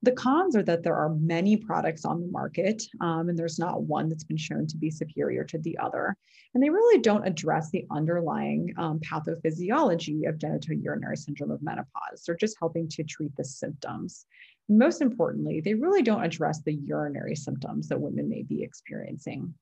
The 0.02 0.12
cons 0.12 0.54
are 0.54 0.62
that 0.62 0.84
there 0.84 0.94
are 0.94 1.14
many 1.16 1.56
products 1.56 2.04
on 2.04 2.20
the 2.20 2.28
market, 2.28 2.84
um, 3.00 3.28
and 3.28 3.36
there's 3.36 3.58
not 3.58 3.82
one 3.82 4.08
that's 4.08 4.22
been 4.22 4.36
shown 4.36 4.66
to 4.68 4.76
be 4.76 4.90
superior 4.90 5.42
to 5.44 5.58
the 5.58 5.76
other. 5.78 6.16
And 6.54 6.62
they 6.62 6.70
really 6.70 7.00
don't 7.00 7.26
address 7.26 7.70
the 7.70 7.84
underlying 7.90 8.72
um, 8.78 9.00
pathophysiology 9.00 10.28
of 10.28 10.38
genitourinary 10.38 11.18
syndrome 11.18 11.50
of 11.50 11.62
menopause. 11.62 12.22
They're 12.24 12.36
just 12.36 12.56
helping 12.60 12.88
to 12.90 13.02
treat 13.02 13.34
the 13.36 13.44
symptoms. 13.44 14.26
most 14.68 15.00
importantly, 15.00 15.60
they 15.60 15.74
really 15.74 16.02
don't 16.02 16.24
address 16.24 16.60
the 16.62 16.74
urinary 16.74 17.34
symptoms 17.34 17.88
that 17.88 18.00
women 18.00 18.28
may 18.28 18.42
be 18.42 18.62
experiencing. 18.62 19.54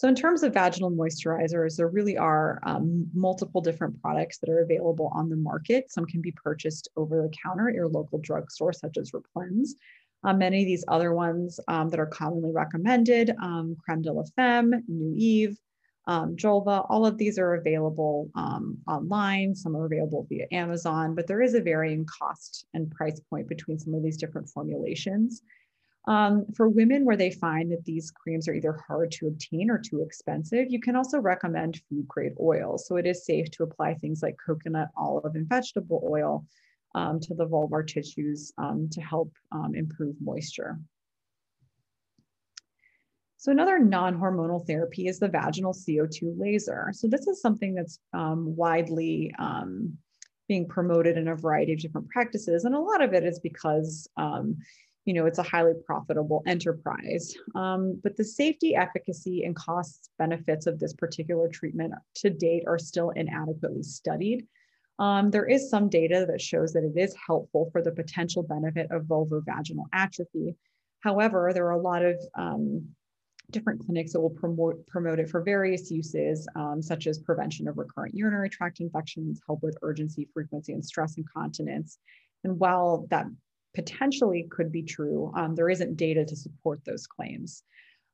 So 0.00 0.08
in 0.08 0.14
terms 0.14 0.42
of 0.42 0.54
vaginal 0.54 0.90
moisturizers, 0.90 1.76
there 1.76 1.88
really 1.88 2.16
are 2.16 2.58
um, 2.62 3.06
multiple 3.12 3.60
different 3.60 4.00
products 4.00 4.38
that 4.38 4.48
are 4.48 4.62
available 4.62 5.12
on 5.14 5.28
the 5.28 5.36
market. 5.36 5.92
Some 5.92 6.06
can 6.06 6.22
be 6.22 6.32
purchased 6.32 6.88
over 6.96 7.20
the 7.20 7.36
counter 7.44 7.68
at 7.68 7.74
your 7.74 7.86
local 7.86 8.18
drugstore, 8.18 8.72
such 8.72 8.96
as 8.96 9.10
Replens. 9.10 9.72
Uh, 10.24 10.32
many 10.32 10.62
of 10.62 10.66
these 10.66 10.86
other 10.88 11.12
ones 11.12 11.60
um, 11.68 11.90
that 11.90 12.00
are 12.00 12.06
commonly 12.06 12.50
recommended, 12.50 13.34
um, 13.42 13.76
Creme 13.84 14.00
de 14.00 14.10
la 14.10 14.22
Femme, 14.36 14.82
New 14.88 15.12
Eve, 15.18 15.58
um, 16.06 16.34
Julva, 16.34 16.86
all 16.88 17.04
of 17.04 17.18
these 17.18 17.38
are 17.38 17.56
available 17.56 18.30
um, 18.34 18.78
online. 18.88 19.54
Some 19.54 19.76
are 19.76 19.84
available 19.84 20.26
via 20.30 20.46
Amazon, 20.50 21.14
but 21.14 21.26
there 21.26 21.42
is 21.42 21.52
a 21.52 21.60
varying 21.60 22.06
cost 22.06 22.64
and 22.72 22.90
price 22.90 23.20
point 23.28 23.48
between 23.48 23.78
some 23.78 23.92
of 23.92 24.02
these 24.02 24.16
different 24.16 24.48
formulations. 24.48 25.42
Um, 26.06 26.46
for 26.56 26.68
women 26.68 27.04
where 27.04 27.16
they 27.16 27.30
find 27.30 27.70
that 27.72 27.84
these 27.84 28.10
creams 28.10 28.48
are 28.48 28.54
either 28.54 28.78
hard 28.86 29.10
to 29.12 29.26
obtain 29.26 29.70
or 29.70 29.78
too 29.78 30.02
expensive, 30.02 30.70
you 30.70 30.80
can 30.80 30.96
also 30.96 31.18
recommend 31.18 31.82
food 31.88 32.08
grade 32.08 32.32
oils. 32.40 32.86
So 32.86 32.96
it 32.96 33.06
is 33.06 33.26
safe 33.26 33.50
to 33.52 33.64
apply 33.64 33.94
things 33.94 34.22
like 34.22 34.36
coconut, 34.44 34.88
olive, 34.96 35.34
and 35.34 35.48
vegetable 35.48 36.02
oil 36.10 36.46
um, 36.94 37.20
to 37.20 37.34
the 37.34 37.46
vulvar 37.46 37.86
tissues 37.86 38.52
um, 38.58 38.88
to 38.92 39.00
help 39.00 39.32
um, 39.52 39.74
improve 39.74 40.16
moisture. 40.20 40.78
So 43.36 43.50
another 43.52 43.78
non-hormonal 43.78 44.66
therapy 44.66 45.06
is 45.06 45.18
the 45.18 45.28
vaginal 45.28 45.72
CO2 45.72 46.38
laser. 46.38 46.90
So 46.92 47.08
this 47.08 47.26
is 47.26 47.40
something 47.40 47.74
that's 47.74 47.98
um, 48.12 48.54
widely 48.54 49.34
um, 49.38 49.96
being 50.46 50.68
promoted 50.68 51.16
in 51.16 51.28
a 51.28 51.34
variety 51.34 51.72
of 51.72 51.78
different 51.78 52.08
practices. 52.08 52.64
And 52.64 52.74
a 52.74 52.78
lot 52.78 53.02
of 53.02 53.14
it 53.14 53.24
is 53.24 53.40
because 53.40 54.06
you 55.04 55.14
know, 55.14 55.26
it's 55.26 55.38
a 55.38 55.42
highly 55.42 55.72
profitable 55.86 56.42
enterprise. 56.46 57.34
Um, 57.54 58.00
but 58.02 58.16
the 58.16 58.24
safety, 58.24 58.74
efficacy, 58.74 59.44
and 59.44 59.56
cost 59.56 60.10
benefits 60.18 60.66
of 60.66 60.78
this 60.78 60.92
particular 60.92 61.48
treatment 61.48 61.94
to 62.16 62.30
date 62.30 62.64
are 62.66 62.78
still 62.78 63.10
inadequately 63.10 63.82
studied. 63.82 64.46
Um, 64.98 65.30
there 65.30 65.46
is 65.46 65.70
some 65.70 65.88
data 65.88 66.26
that 66.28 66.42
shows 66.42 66.74
that 66.74 66.84
it 66.84 67.00
is 67.00 67.14
helpful 67.26 67.70
for 67.72 67.80
the 67.80 67.90
potential 67.90 68.42
benefit 68.42 68.88
of 68.90 69.04
vulvovaginal 69.04 69.86
atrophy. 69.94 70.54
However, 71.00 71.52
there 71.54 71.66
are 71.66 71.70
a 71.70 71.80
lot 71.80 72.04
of 72.04 72.20
um, 72.34 72.86
different 73.50 73.80
clinics 73.84 74.12
that 74.12 74.20
will 74.20 74.28
promote, 74.28 74.86
promote 74.86 75.18
it 75.18 75.30
for 75.30 75.42
various 75.42 75.90
uses, 75.90 76.46
um, 76.54 76.82
such 76.82 77.06
as 77.06 77.18
prevention 77.18 77.66
of 77.66 77.78
recurrent 77.78 78.14
urinary 78.14 78.50
tract 78.50 78.80
infections, 78.80 79.40
help 79.46 79.62
with 79.62 79.78
urgency, 79.80 80.28
frequency, 80.34 80.74
and 80.74 80.84
stress 80.84 81.16
incontinence. 81.16 81.98
And 82.44 82.58
while 82.58 83.06
that 83.10 83.26
potentially 83.74 84.46
could 84.50 84.72
be 84.72 84.82
true, 84.82 85.32
um, 85.36 85.54
there 85.54 85.70
isn't 85.70 85.96
data 85.96 86.24
to 86.24 86.36
support 86.36 86.80
those 86.84 87.06
claims. 87.06 87.62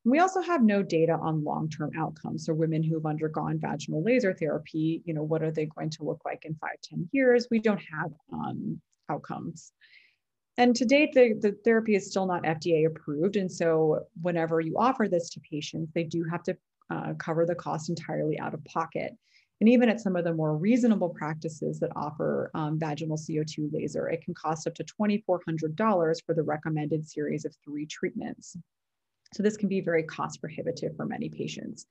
We 0.05 0.21
also 0.21 0.41
have 0.41 0.63
no 0.63 0.83
data 0.83 1.15
on 1.15 1.43
long-term 1.43 1.91
outcomes. 1.99 2.47
So 2.47 2.55
women 2.55 2.83
who've 2.83 3.05
undergone 3.05 3.59
vaginal 3.59 4.05
laser 4.05 4.33
therapy, 4.33 5.03
you 5.05 5.13
know, 5.15 5.25
what 5.25 5.43
are 5.43 5.51
they 5.51 5.67
going 5.67 5.91
to 5.91 6.05
look 6.05 6.21
like 6.25 6.45
in 6.45 6.55
five, 6.55 6.77
10 6.85 7.09
years? 7.13 7.49
We 7.51 7.59
don't 7.59 7.83
have 7.93 8.13
um, 8.33 8.81
outcomes. 9.11 9.73
And 10.59 10.75
to 10.77 10.85
date, 10.85 11.13
the, 11.13 11.35
the 11.41 11.57
therapy 11.65 11.97
is 11.97 12.09
still 12.09 12.27
not 12.27 12.45
FDA 12.45 12.87
approved. 12.87 13.37
And 13.37 13.51
so 13.51 14.07
whenever 14.23 14.61
you 14.61 14.77
offer 14.79 15.09
this 15.09 15.29
to 15.31 15.41
patients, 15.41 15.91
they 15.93 16.05
do 16.05 16.25
have 16.31 16.43
to 16.45 16.57
uh, 16.89 17.15
cover 17.19 17.45
the 17.45 17.55
cost 17.55 17.89
entirely 17.89 18.39
out 18.39 18.55
of 18.55 18.65
pocket. 18.65 19.13
And 19.61 19.69
even 19.69 19.89
at 19.89 20.01
some 20.01 20.17
of 20.17 20.25
the 20.25 20.35
more 20.35 20.57
reasonable 20.57 21.09
practices 21.09 21.81
that 21.81 21.93
offer 21.97 22.51
um, 22.55 22.79
vaginal 22.79 23.17
CO2 23.17 23.73
laser, 23.73 24.09
it 24.09 24.23
can 24.23 24.35
cost 24.35 24.67
up 24.67 24.75
to 24.75 24.85
$2,400 24.85 26.25
for 26.27 26.35
the 26.35 26.43
recommended 26.43 27.09
series 27.09 27.45
of 27.45 27.55
three 27.65 27.87
treatments. 27.87 28.57
So 29.33 29.43
this 29.43 29.57
can 29.57 29.69
be 29.69 29.81
very 29.81 30.03
cost 30.03 30.41
prohibitive 30.41 30.95
for 30.97 31.07
many 31.07 31.31
patients. 31.31 31.87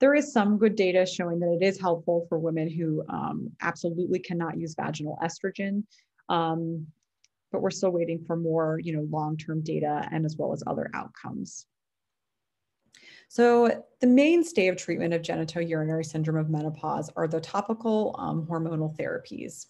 There 0.00 0.14
is 0.14 0.32
some 0.32 0.58
good 0.58 0.76
data 0.76 1.06
showing 1.06 1.40
that 1.40 1.58
it 1.60 1.64
is 1.64 1.80
helpful 1.80 2.26
for 2.28 2.38
women 2.38 2.68
who 2.68 3.04
um, 3.08 3.50
absolutely 3.60 4.18
cannot 4.18 4.58
use 4.58 4.74
vaginal 4.74 5.18
estrogen. 5.22 5.84
Um, 6.28 6.86
but 7.50 7.62
we're 7.62 7.70
still 7.70 7.90
waiting 7.90 8.24
for 8.24 8.36
more, 8.36 8.78
you 8.82 8.94
know, 8.94 9.06
long-term 9.10 9.62
data 9.62 10.06
and 10.12 10.24
as 10.24 10.36
well 10.36 10.52
as 10.52 10.62
other 10.66 10.90
outcomes. 10.94 11.66
So 13.28 13.84
the 14.00 14.06
mainstay 14.06 14.68
of 14.68 14.76
treatment 14.76 15.14
of 15.14 15.22
genitourinary 15.22 16.04
syndrome 16.04 16.38
of 16.38 16.50
menopause 16.50 17.10
are 17.14 17.28
the 17.28 17.40
topical 17.40 18.16
um, 18.18 18.46
hormonal 18.46 18.96
therapies. 18.96 19.66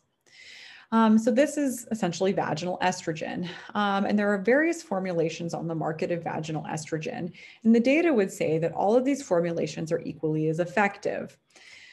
Um, 0.90 1.18
so 1.18 1.30
this 1.30 1.58
is 1.58 1.86
essentially 1.90 2.32
vaginal 2.32 2.78
estrogen. 2.82 3.48
Um, 3.74 4.06
and 4.06 4.18
there 4.18 4.32
are 4.32 4.38
various 4.38 4.82
formulations 4.82 5.52
on 5.52 5.66
the 5.66 5.74
market 5.74 6.10
of 6.10 6.24
vaginal 6.24 6.62
estrogen. 6.64 7.32
And 7.64 7.74
the 7.74 7.80
data 7.80 8.12
would 8.12 8.32
say 8.32 8.58
that 8.58 8.72
all 8.72 8.96
of 8.96 9.04
these 9.04 9.22
formulations 9.22 9.92
are 9.92 10.00
equally 10.00 10.48
as 10.48 10.60
effective. 10.60 11.36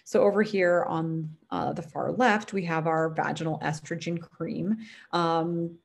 So 0.05 0.21
over 0.21 0.43
here 0.43 0.85
on 0.87 1.29
uh, 1.49 1.73
the 1.73 1.81
far 1.81 2.11
left, 2.11 2.53
we 2.53 2.63
have 2.65 2.85
our 2.85 3.09
vaginal 3.09 3.59
estrogen 3.63 4.21
cream. 4.21 4.77
Um, 5.11 5.77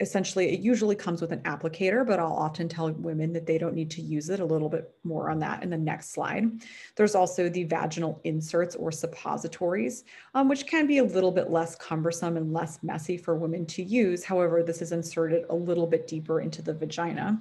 essentially 0.00 0.52
it 0.52 0.60
usually 0.60 0.94
comes 0.94 1.20
with 1.20 1.32
an 1.32 1.40
applicator, 1.40 2.06
but 2.06 2.18
I'll 2.18 2.32
often 2.32 2.68
tell 2.68 2.90
women 2.92 3.32
that 3.32 3.46
they 3.46 3.58
don't 3.58 3.74
need 3.74 3.90
to 3.92 4.02
use 4.02 4.30
it 4.30 4.40
a 4.40 4.44
little 4.44 4.68
bit 4.68 4.94
more 5.04 5.30
on 5.30 5.38
that 5.40 5.62
in 5.62 5.70
the 5.70 5.78
next 5.78 6.10
slide. 6.10 6.62
There's 6.94 7.14
also 7.14 7.48
the 7.48 7.64
vaginal 7.64 8.20
inserts 8.24 8.76
or 8.76 8.92
suppositories, 8.92 10.04
um, 10.34 10.48
which 10.48 10.66
can 10.66 10.86
be 10.86 10.98
a 10.98 11.04
little 11.04 11.32
bit 11.32 11.50
less 11.50 11.74
cumbersome 11.76 12.36
and 12.36 12.52
less 12.52 12.78
messy 12.82 13.16
for 13.16 13.36
women 13.36 13.66
to 13.66 13.82
use. 13.82 14.24
However, 14.24 14.62
this 14.62 14.82
is 14.82 14.92
inserted 14.92 15.44
a 15.50 15.54
little 15.54 15.86
bit 15.86 16.06
deeper 16.06 16.40
into 16.40 16.62
the 16.62 16.74
vagina. 16.74 17.40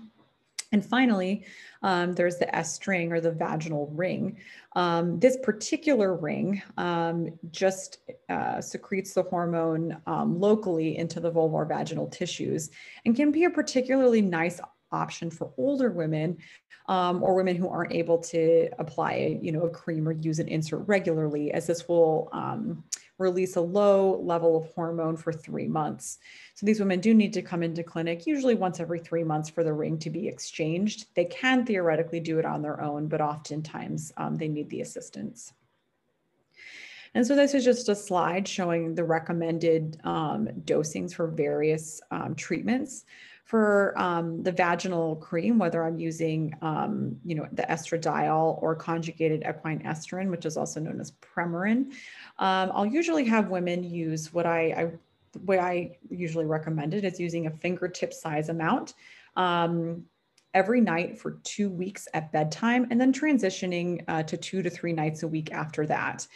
And 0.72 0.86
finally, 0.86 1.46
um, 1.82 2.14
there's 2.14 2.38
the 2.38 2.48
Estring 2.48 3.12
or 3.12 3.22
the 3.22 3.32
vaginal 3.32 3.88
ring. 3.94 4.38
Um, 4.76 5.20
this 5.20 5.38
particular 5.42 6.16
ring 6.16 6.62
um, 6.78 7.30
just 7.52 8.00
uh, 8.30 8.60
secretes 8.60 9.14
the 9.14 9.24
hormone 9.24 9.98
um, 10.08 10.40
locally 10.40 10.98
into 10.98 11.20
the 11.20 11.32
vulvar 11.32 11.68
vaginal 11.68 12.08
tissues 12.08 12.70
and 13.06 13.16
can 13.16 13.32
be 13.32 13.46
a 13.46 13.50
particularly 13.50 14.22
nice 14.22 14.60
option 14.92 15.30
for 15.30 15.52
older 15.58 15.92
women 15.92 16.38
um, 16.88 17.22
or 17.24 17.36
women 17.36 17.56
who 17.56 17.68
aren't 17.70 17.94
able 17.94 18.18
to 18.18 18.70
apply 18.80 19.38
you 19.42 19.52
know, 19.52 19.64
a 19.64 19.70
cream 19.70 20.08
or 20.08 20.14
use 20.14 20.40
an 20.40 20.48
insert 20.48 20.88
regularly 20.88 21.52
as 21.52 21.68
this 21.68 21.88
will 21.88 22.30
um, 22.32 22.84
release 23.18 23.56
a 23.56 23.62
low 23.62 24.20
level 24.22 24.56
of 24.58 24.72
hormone 24.74 25.18
for 25.18 25.34
three 25.34 25.68
months. 25.68 26.20
So 26.56 26.66
these 26.66 26.80
women 26.80 27.00
do 27.00 27.14
need 27.14 27.34
to 27.34 27.42
come 27.42 27.64
into 27.64 27.84
clinic 27.84 28.28
usually 28.28 28.56
once 28.56 28.80
every 28.80 29.00
three 29.00 29.24
months 29.24 29.50
for 29.50 29.64
the 29.64 29.74
ring 29.74 29.98
to 30.00 30.10
be 30.10 30.28
exchanged. 30.28 31.08
They 31.16 31.26
can 31.26 31.66
theoretically 31.66 32.20
do 32.20 32.40
it 32.40 32.46
on 32.46 32.62
their 32.62 32.82
own, 32.82 33.08
but 33.08 33.22
oftentimes 33.22 34.12
um, 34.18 34.36
they 34.36 34.48
need 34.48 34.70
the 34.70 34.82
assistance. 34.82 35.54
And 37.16 37.26
so 37.26 37.36
this 37.36 37.56
is 37.56 37.64
just 37.64 37.90
a 37.90 37.96
slide 37.96 38.48
showing 38.48 38.94
the 38.94 39.04
recommended 39.04 40.00
um, 40.04 40.48
dosings 40.66 41.14
for 41.14 41.28
various 41.28 42.00
um, 42.12 42.36
treatments 42.36 43.06
for 43.48 43.94
um, 43.98 44.44
the 44.44 44.52
vaginal 44.52 45.16
cream, 45.16 45.58
whether 45.58 45.82
I'm 45.82 45.98
using, 45.98 46.54
um, 46.62 47.16
you 47.24 47.34
know, 47.34 47.48
the 47.54 47.64
estradiol 47.64 48.62
or 48.62 48.76
conjugated 48.76 49.46
equine 49.50 49.80
estrin, 49.84 50.30
which 50.30 50.46
is 50.46 50.58
also 50.58 50.82
known 50.82 51.00
as 51.00 51.14
Premarin, 51.22 51.94
um, 52.40 52.72
I'll 52.74 52.86
usually 52.86 53.24
have 53.24 53.48
women 53.48 53.86
use 53.86 54.34
what 54.34 54.46
I, 54.46 54.60
I 54.60 54.92
I 55.50 55.92
usually 56.10 56.46
recommend 56.46 56.94
it 56.94 57.06
is 57.06 57.22
using 57.22 57.48
a 57.48 57.52
fingertip 57.52 58.14
size 58.14 58.50
amount 58.50 58.96
um, 59.38 60.04
every 60.54 60.82
night 60.82 61.18
for 61.18 61.40
two 61.44 61.70
weeks 61.70 62.06
at 62.14 62.34
bedtime 62.34 62.88
and 62.92 63.00
then 63.00 63.14
transitioning 63.14 64.04
uh, 64.10 64.24
to 64.24 64.36
two 64.36 64.62
to 64.62 64.70
three 64.70 64.92
nights 64.92 65.24
a 65.24 65.28
week 65.28 65.54
after 65.54 65.86
that. 65.86 66.28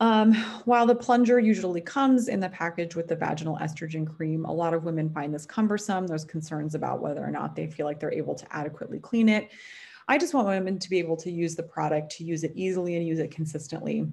Um, 0.00 0.32
while 0.64 0.86
the 0.86 0.94
plunger 0.94 1.40
usually 1.40 1.80
comes 1.80 2.28
in 2.28 2.38
the 2.38 2.48
package 2.50 2.94
with 2.94 3.08
the 3.08 3.16
vaginal 3.16 3.58
estrogen 3.58 4.06
cream, 4.06 4.44
a 4.44 4.52
lot 4.52 4.72
of 4.72 4.84
women 4.84 5.10
find 5.10 5.34
this 5.34 5.44
cumbersome. 5.44 6.06
There's 6.06 6.24
concerns 6.24 6.76
about 6.76 7.00
whether 7.00 7.24
or 7.24 7.30
not 7.30 7.56
they 7.56 7.66
feel 7.66 7.84
like 7.84 7.98
they're 7.98 8.12
able 8.12 8.36
to 8.36 8.46
adequately 8.56 9.00
clean 9.00 9.28
it. 9.28 9.50
I 10.06 10.16
just 10.16 10.34
want 10.34 10.46
women 10.46 10.78
to 10.78 10.88
be 10.88 11.00
able 11.00 11.16
to 11.18 11.30
use 11.30 11.56
the 11.56 11.64
product, 11.64 12.12
to 12.16 12.24
use 12.24 12.44
it 12.44 12.52
easily 12.54 12.96
and 12.96 13.06
use 13.06 13.18
it 13.18 13.32
consistently. 13.32 14.06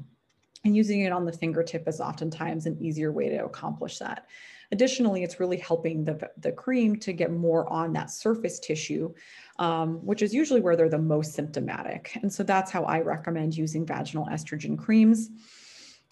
And 0.64 0.76
using 0.76 1.02
it 1.02 1.12
on 1.12 1.26
the 1.26 1.32
fingertip 1.32 1.88
is 1.88 2.02
oftentimes 2.02 2.66
an 2.66 2.78
easier 2.82 3.12
way 3.12 3.30
to 3.30 3.46
accomplish 3.46 4.00
that. 4.00 4.26
Additionally, 4.72 5.24
it's 5.24 5.40
really 5.40 5.58
helping 5.58 6.04
the, 6.04 6.30
the 6.40 6.52
cream 6.52 6.96
to 6.98 7.14
get 7.14 7.32
more 7.32 7.72
on 7.72 7.94
that 7.94 8.10
surface 8.10 8.60
tissue, 8.60 9.14
um, 9.60 10.04
which 10.04 10.24
is 10.24 10.34
usually 10.34 10.62
where 10.62 10.76
they're 10.76 10.90
the 10.90 10.98
most 10.98 11.34
symptomatic. 11.34 12.18
And 12.24 12.34
so 12.34 12.42
that's 12.42 12.72
how 12.72 12.84
I 12.86 13.02
recommend 13.02 13.56
using 13.56 13.86
vaginal 13.86 14.26
estrogen 14.26 14.76
creams. 14.76 15.30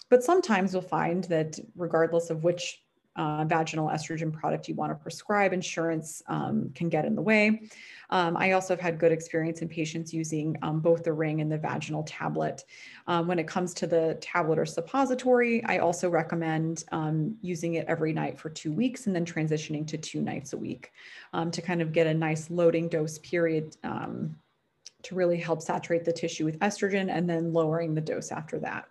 But 0.09 0.23
sometimes 0.23 0.73
you'll 0.73 0.81
find 0.81 1.23
that 1.25 1.59
regardless 1.75 2.29
of 2.29 2.43
which 2.43 2.83
uh, 3.15 3.45
vaginal 3.45 3.89
estrogen 3.89 4.33
product 4.33 4.67
you 4.67 4.75
want 4.75 4.91
to 4.91 4.95
prescribe, 4.95 5.53
insurance 5.53 6.23
um, 6.27 6.71
can 6.73 6.89
get 6.89 7.05
in 7.05 7.15
the 7.15 7.21
way. 7.21 7.69
Um, 8.09 8.35
I 8.37 8.53
also 8.53 8.73
have 8.73 8.81
had 8.81 8.99
good 8.99 9.11
experience 9.11 9.61
in 9.61 9.69
patients 9.69 10.13
using 10.13 10.57
um, 10.61 10.79
both 10.79 11.03
the 11.03 11.13
ring 11.13 11.41
and 11.41 11.51
the 11.51 11.57
vaginal 11.57 12.03
tablet. 12.03 12.63
Um, 13.07 13.27
when 13.27 13.37
it 13.37 13.47
comes 13.47 13.73
to 13.75 13.87
the 13.87 14.17
tablet 14.19 14.57
or 14.57 14.65
suppository, 14.65 15.63
I 15.65 15.77
also 15.77 16.09
recommend 16.09 16.85
um, 16.91 17.35
using 17.41 17.75
it 17.75 17.85
every 17.87 18.13
night 18.13 18.39
for 18.39 18.49
two 18.49 18.71
weeks 18.71 19.05
and 19.05 19.15
then 19.15 19.25
transitioning 19.25 19.85
to 19.87 19.97
two 19.97 20.21
nights 20.21 20.53
a 20.53 20.57
week 20.57 20.91
um, 21.33 21.51
to 21.51 21.61
kind 21.61 21.81
of 21.81 21.93
get 21.93 22.07
a 22.07 22.13
nice 22.13 22.49
loading 22.49 22.89
dose 22.89 23.19
period 23.19 23.77
to 25.03 25.15
really 25.15 25.37
help 25.37 25.61
saturate 25.61 26.05
the 26.05 26.13
tissue 26.13 26.45
with 26.45 26.57
estrogen 26.59 27.09
and 27.11 27.29
then 27.29 27.51
lowering 27.51 27.93
the 27.93 28.01
dose 28.01 28.31
after 28.31 28.57
that. 28.57 28.87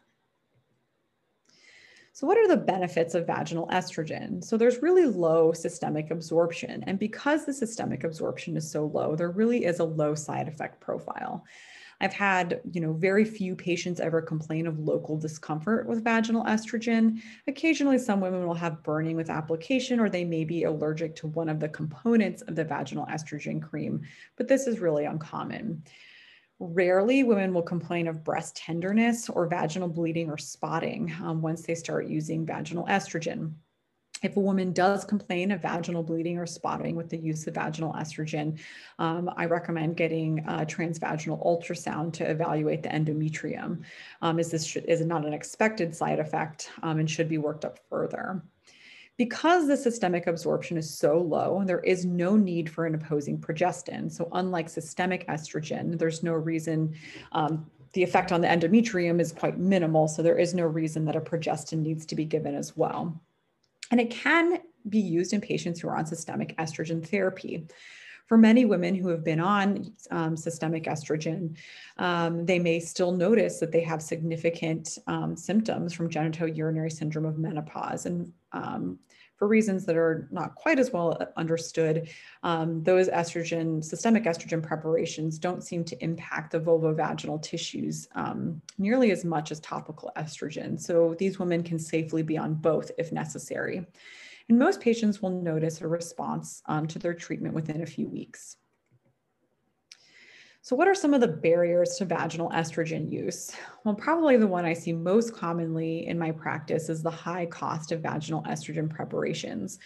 So, 2.15 2.27
what 2.27 2.37
are 2.37 2.47
the 2.47 2.59
benefits 2.59 3.15
of 3.15 3.27
vaginal 3.27 3.69
estrogen? 3.69 4.45
So, 4.45 4.59
there's 4.59 4.83
really 4.83 5.07
low 5.07 5.53
systemic 5.53 6.11
absorption. 6.11 6.85
And 6.87 6.99
because 6.99 7.47
the 7.47 7.55
systemic 7.55 8.05
absorption 8.05 8.57
is 8.57 8.71
so 8.71 8.87
low, 8.87 9.17
there 9.17 9.31
really 9.31 9.65
is 9.65 9.81
a 9.81 9.85
low 9.85 10.15
side 10.15 10.47
effect 10.47 10.81
profile. 10.81 11.45
I've 12.03 12.13
had, 12.13 12.61
you 12.73 12.81
know, 12.81 12.93
very 12.93 13.25
few 13.25 13.55
patients 13.55 14.01
ever 14.01 14.21
complain 14.21 14.67
of 14.67 14.81
local 14.81 15.17
discomfort 15.17 15.87
with 15.87 16.05
vaginal 16.05 16.45
estrogen. 16.45 17.23
Occasionally, 17.47 17.99
some 17.99 18.21
women 18.21 18.47
will 18.47 18.55
have 18.55 18.83
burning 18.83 19.17
with 19.17 19.31
application, 19.31 20.01
or 20.01 20.11
they 20.11 20.25
may 20.25 20.45
be 20.45 20.65
allergic 20.65 21.15
to 21.17 21.29
one 21.29 21.49
of 21.49 21.61
the 21.61 21.69
components 21.69 22.43
of 22.43 22.57
the 22.57 22.65
vaginal 22.65 23.07
estrogen 23.07 23.63
cream, 23.63 24.03
but 24.37 24.49
this 24.49 24.67
is 24.67 24.81
really 24.81 25.05
uncommon. 25.05 25.85
Rarely, 26.65 27.25
women 27.25 27.53
will 27.53 27.63
complain 27.63 28.07
of 28.07 28.23
breast 28.23 28.55
tenderness 28.55 29.29
or 29.29 29.49
vaginal 29.49 29.89
bleeding 29.89 30.31
or 30.31 30.39
spotting 30.39 31.13
um, 31.21 31.43
once 31.43 31.63
they 31.63 31.75
start 31.75 32.07
using 32.07 32.47
vaginal 32.47 32.87
estrogen. 32.87 33.55
If 34.23 34.37
a 34.37 34.41
woman 34.41 34.73
does 34.73 35.05
complain 35.05 35.51
of 35.51 35.61
vaginal 35.61 36.05
bleeding 36.05 36.39
or 36.39 36.47
spotting 36.47 36.95
with 36.95 37.11
the 37.11 37.19
use 37.19 37.49
of 37.49 37.55
vaginal 37.55 37.95
estrogen, 37.95 38.61
um, 39.01 39.29
I 39.37 39.47
recommend 39.47 39.97
getting 39.97 40.39
a 40.47 40.65
transvaginal 40.65 41.45
ultrasound 41.45 42.13
to 42.13 42.31
evaluate 42.31 42.85
the 42.85 42.91
endometrium, 42.91 43.83
um, 44.21 44.39
as 44.39 44.53
this 44.53 44.77
is 44.77 45.05
not 45.05 45.27
an 45.27 45.33
expected 45.33 45.97
side 45.97 46.21
effect 46.21 46.71
um, 46.85 47.01
and 47.01 47.11
should 47.11 47.29
be 47.29 47.39
worked 47.39 47.65
up 47.65 47.81
further. 47.91 48.41
Because 49.19 49.69
the 49.69 49.77
systemic 49.77 50.27
absorption 50.27 50.77
is 50.77 50.99
so 50.99 51.19
low, 51.19 51.63
there 51.65 51.81
is 51.81 52.05
no 52.05 52.35
need 52.35 52.71
for 52.71 52.87
an 52.87 52.95
opposing 52.95 53.39
progestin. 53.39 54.11
So, 54.11 54.29
unlike 54.33 54.69
systemic 54.69 55.27
estrogen, 55.29 55.99
there's 55.99 56.23
no 56.23 56.33
reason 56.33 56.95
um, 57.33 57.71
the 57.93 58.03
effect 58.03 58.33
on 58.33 58.41
the 58.41 58.49
endometrium 58.49 59.21
is 59.21 59.31
quite 59.31 59.59
minimal. 59.59 60.09
So, 60.09 60.23
there 60.23 60.39
is 60.39 60.55
no 60.55 60.65
reason 60.65 61.05
that 61.05 61.17
a 61.17 61.21
progestin 61.21 61.81
needs 61.81 62.07
to 62.07 62.15
be 62.15 62.25
given 62.25 62.55
as 62.55 62.75
well. 62.77 63.21
And 63.91 64.01
it 64.01 64.11
can 64.11 64.61
be 64.89 65.01
used 65.01 65.33
in 65.33 65.41
patients 65.41 65.81
who 65.81 65.89
are 65.89 65.97
on 65.97 66.07
systemic 66.07 66.57
estrogen 66.57 67.07
therapy. 67.07 67.67
For 68.27 68.39
many 68.39 68.65
women 68.65 68.95
who 68.95 69.09
have 69.09 69.25
been 69.25 69.41
on 69.41 69.93
um, 70.11 70.37
systemic 70.37 70.85
estrogen, 70.85 71.57
um, 71.99 72.47
they 72.47 72.59
may 72.59 72.81
still 72.81 73.13
notice 73.13 73.61
that 73.61 73.73
they 73.73 73.83
have 73.83 74.01
significant 74.01 74.97
um, 75.07 75.37
symptoms 75.37 75.93
from 75.93 76.09
genitourinary 76.09 76.91
syndrome 76.91 77.27
of 77.27 77.39
menopause. 77.39 78.07
And 78.07 78.33
um, 78.53 78.99
for 79.37 79.49
reasons 79.49 79.85
that 79.87 79.97
are 79.97 80.29
not 80.31 80.55
quite 80.55 80.79
as 80.79 80.93
well 80.93 81.19
understood, 81.37 82.09
um, 82.45 82.83
those 82.85 83.09
estrogen, 83.09 83.83
systemic 83.83 84.23
estrogen 84.23 84.63
preparations 84.63 85.37
don't 85.37 85.65
seem 85.65 85.83
to 85.85 86.05
impact 86.05 86.53
the 86.53 86.61
vulvovaginal 86.61 87.43
tissues 87.43 88.07
um, 88.15 88.63
nearly 88.79 89.11
as 89.11 89.25
much 89.25 89.51
as 89.51 89.59
topical 89.59 90.13
estrogen. 90.17 90.81
So 90.81 91.17
these 91.19 91.41
women 91.41 91.65
can 91.65 91.81
safely 91.81 92.23
be 92.23 92.39
on 92.39 92.55
both 92.55 92.93
if 92.99 93.11
necessary. 93.11 93.85
And 94.49 94.59
most 94.59 94.81
patients 94.81 95.21
will 95.21 95.43
notice 95.43 95.81
a 95.81 95.89
response 95.89 96.63
um, 96.67 96.87
to 96.87 97.01
their 97.01 97.15
treatment 97.15 97.55
within 97.55 97.83
a 97.83 97.87
few 97.87 98.09
weeks. 98.09 98.59
So 100.65 100.77
what 100.77 100.87
are 100.87 100.95
some 100.95 101.13
of 101.13 101.21
the 101.21 101.27
barriers 101.27 101.97
to 101.97 102.05
vaginal 102.05 102.49
estrogen 102.51 103.11
use? 103.11 103.51
Well, 103.83 103.97
probably 103.97 104.37
the 104.37 104.47
one 104.47 104.65
I 104.65 104.75
see 104.75 104.93
most 104.93 105.35
commonly 105.35 106.07
in 106.07 106.17
my 106.17 106.31
practice 106.31 106.89
is 106.89 107.03
the 107.03 107.11
high 107.11 107.47
cost 107.47 107.91
of 107.91 108.01
vaginal 108.01 108.45
estrogen 108.45 108.89
preparations. 108.89 109.81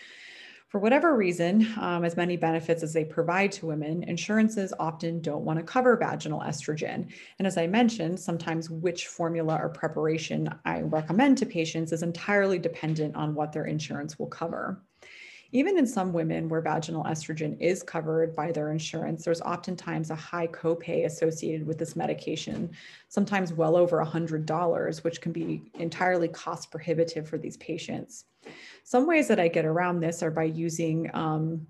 For 0.68 0.78
whatever 0.78 1.16
reason, 1.16 1.66
um, 1.80 2.04
as 2.04 2.18
many 2.18 2.36
benefits 2.36 2.82
as 2.82 2.92
they 2.92 3.06
provide 3.06 3.52
to 3.52 3.64
women, 3.64 4.02
insurances 4.02 4.74
often 4.78 5.22
don't 5.22 5.46
want 5.46 5.58
to 5.58 5.64
cover 5.64 5.96
vaginal 5.96 6.40
estrogen. 6.40 7.10
And 7.38 7.46
as 7.46 7.56
I 7.56 7.66
mentioned, 7.66 8.20
sometimes 8.20 8.68
which 8.68 9.06
formula 9.06 9.58
or 9.58 9.70
preparation 9.70 10.46
I 10.66 10.82
recommend 10.82 11.38
to 11.38 11.46
patients 11.46 11.92
is 11.92 12.02
entirely 12.02 12.58
dependent 12.58 13.16
on 13.16 13.34
what 13.34 13.50
their 13.50 13.64
insurance 13.64 14.18
will 14.18 14.26
cover. 14.26 14.82
Even 15.56 15.78
in 15.78 15.86
some 15.86 16.12
women 16.12 16.50
where 16.50 16.60
vaginal 16.60 17.02
estrogen 17.04 17.58
is 17.58 17.82
covered 17.82 18.36
by 18.36 18.52
their 18.52 18.72
insurance, 18.72 19.24
there's 19.24 19.40
oftentimes 19.40 20.10
a 20.10 20.14
high 20.14 20.46
copay 20.48 21.06
associated 21.06 21.66
with 21.66 21.78
this 21.78 21.96
medication, 21.96 22.70
sometimes 23.08 23.54
well 23.54 23.74
over 23.74 24.04
$100, 24.04 25.02
which 25.02 25.22
can 25.22 25.32
be 25.32 25.62
entirely 25.78 26.28
cost 26.28 26.70
prohibitive 26.70 27.26
for 27.26 27.38
these 27.38 27.56
patients. 27.56 28.26
Some 28.84 29.06
ways 29.06 29.28
that 29.28 29.40
I 29.40 29.48
get 29.48 29.64
around 29.64 30.00
this 30.00 30.22
are 30.22 30.30
by 30.30 30.44
using 30.44 31.10
um, 31.14 31.66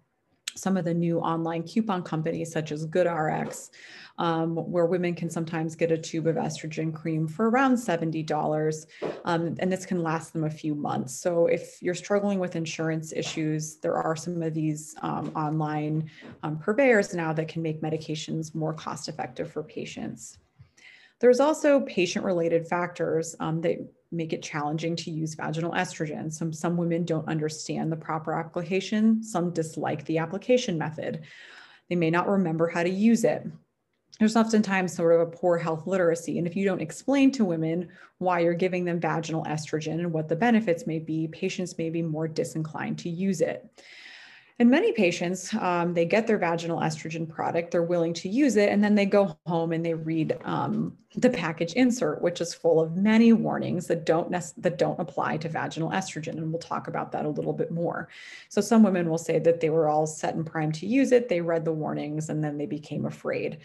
some 0.56 0.76
of 0.76 0.84
the 0.84 0.94
new 0.94 1.18
online 1.20 1.62
coupon 1.62 2.02
companies 2.02 2.50
such 2.50 2.72
as 2.72 2.86
GoodRx, 2.86 3.70
um, 4.18 4.56
where 4.56 4.86
women 4.86 5.14
can 5.14 5.28
sometimes 5.28 5.76
get 5.76 5.92
a 5.92 5.98
tube 5.98 6.26
of 6.26 6.36
estrogen 6.36 6.92
cream 6.92 7.28
for 7.28 7.50
around 7.50 7.74
$70. 7.74 8.86
Um, 9.24 9.54
and 9.58 9.70
this 9.70 9.86
can 9.86 10.02
last 10.02 10.32
them 10.32 10.44
a 10.44 10.50
few 10.50 10.74
months. 10.74 11.14
So 11.14 11.46
if 11.46 11.82
you're 11.82 11.94
struggling 11.94 12.38
with 12.38 12.56
insurance 12.56 13.12
issues, 13.12 13.76
there 13.76 13.96
are 13.96 14.16
some 14.16 14.42
of 14.42 14.54
these 14.54 14.94
um, 15.02 15.30
online 15.36 16.10
um, 16.42 16.58
purveyors 16.58 17.14
now 17.14 17.32
that 17.34 17.48
can 17.48 17.62
make 17.62 17.82
medications 17.82 18.54
more 18.54 18.72
cost 18.72 19.08
effective 19.08 19.50
for 19.52 19.62
patients. 19.62 20.38
There's 21.18 21.40
also 21.40 21.80
patient 21.80 22.24
related 22.24 22.68
factors 22.68 23.34
um, 23.40 23.60
that 23.62 23.78
make 24.12 24.32
it 24.32 24.42
challenging 24.42 24.96
to 24.96 25.10
use 25.10 25.34
vaginal 25.34 25.72
estrogen. 25.72 26.32
Some, 26.32 26.52
some 26.52 26.76
women 26.76 27.04
don't 27.04 27.28
understand 27.28 27.90
the 27.90 27.96
proper 27.96 28.32
application, 28.32 29.22
some 29.22 29.52
dislike 29.52 30.04
the 30.04 30.18
application 30.18 30.78
method. 30.78 31.22
They 31.88 31.96
may 31.96 32.10
not 32.10 32.28
remember 32.28 32.68
how 32.68 32.82
to 32.82 32.90
use 32.90 33.24
it. 33.24 33.46
There's 34.18 34.36
oftentimes 34.36 34.94
sort 34.94 35.14
of 35.14 35.28
a 35.28 35.30
poor 35.30 35.58
health 35.58 35.86
literacy. 35.86 36.38
And 36.38 36.46
if 36.46 36.56
you 36.56 36.64
don't 36.64 36.80
explain 36.80 37.30
to 37.32 37.44
women 37.44 37.88
why 38.18 38.40
you're 38.40 38.54
giving 38.54 38.84
them 38.84 39.00
vaginal 39.00 39.44
estrogen 39.44 39.98
and 39.98 40.12
what 40.12 40.28
the 40.28 40.36
benefits 40.36 40.86
may 40.86 40.98
be, 40.98 41.28
patients 41.28 41.76
may 41.76 41.90
be 41.90 42.00
more 42.00 42.26
disinclined 42.26 42.98
to 43.00 43.10
use 43.10 43.40
it. 43.40 43.68
And 44.58 44.70
many 44.70 44.92
patients, 44.92 45.52
um, 45.54 45.92
they 45.92 46.06
get 46.06 46.26
their 46.26 46.38
vaginal 46.38 46.80
estrogen 46.80 47.28
product, 47.28 47.70
they're 47.70 47.82
willing 47.82 48.14
to 48.14 48.28
use 48.30 48.56
it, 48.56 48.70
and 48.70 48.82
then 48.82 48.94
they 48.94 49.04
go 49.04 49.36
home 49.46 49.72
and 49.72 49.84
they 49.84 49.92
read 49.92 50.38
um, 50.44 50.96
the 51.14 51.28
package 51.28 51.74
insert, 51.74 52.22
which 52.22 52.40
is 52.40 52.54
full 52.54 52.80
of 52.80 52.96
many 52.96 53.34
warnings 53.34 53.86
that 53.88 54.06
don't 54.06 54.30
that 54.30 54.78
don't 54.78 54.98
apply 54.98 55.36
to 55.38 55.50
vaginal 55.50 55.90
estrogen, 55.90 56.38
and 56.38 56.50
we'll 56.50 56.58
talk 56.58 56.88
about 56.88 57.12
that 57.12 57.26
a 57.26 57.28
little 57.28 57.52
bit 57.52 57.70
more. 57.70 58.08
So 58.48 58.62
some 58.62 58.82
women 58.82 59.10
will 59.10 59.18
say 59.18 59.38
that 59.40 59.60
they 59.60 59.68
were 59.68 59.88
all 59.88 60.06
set 60.06 60.34
and 60.34 60.46
primed 60.46 60.76
to 60.76 60.86
use 60.86 61.12
it, 61.12 61.28
they 61.28 61.42
read 61.42 61.66
the 61.66 61.72
warnings, 61.72 62.30
and 62.30 62.42
then 62.42 62.56
they 62.56 62.66
became 62.66 63.04
afraid. 63.04 63.58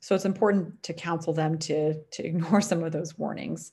So 0.00 0.14
it's 0.14 0.24
important 0.24 0.82
to 0.84 0.94
counsel 0.94 1.34
them 1.34 1.58
to 1.58 1.92
to 1.94 2.26
ignore 2.26 2.62
some 2.62 2.82
of 2.82 2.92
those 2.92 3.18
warnings. 3.18 3.72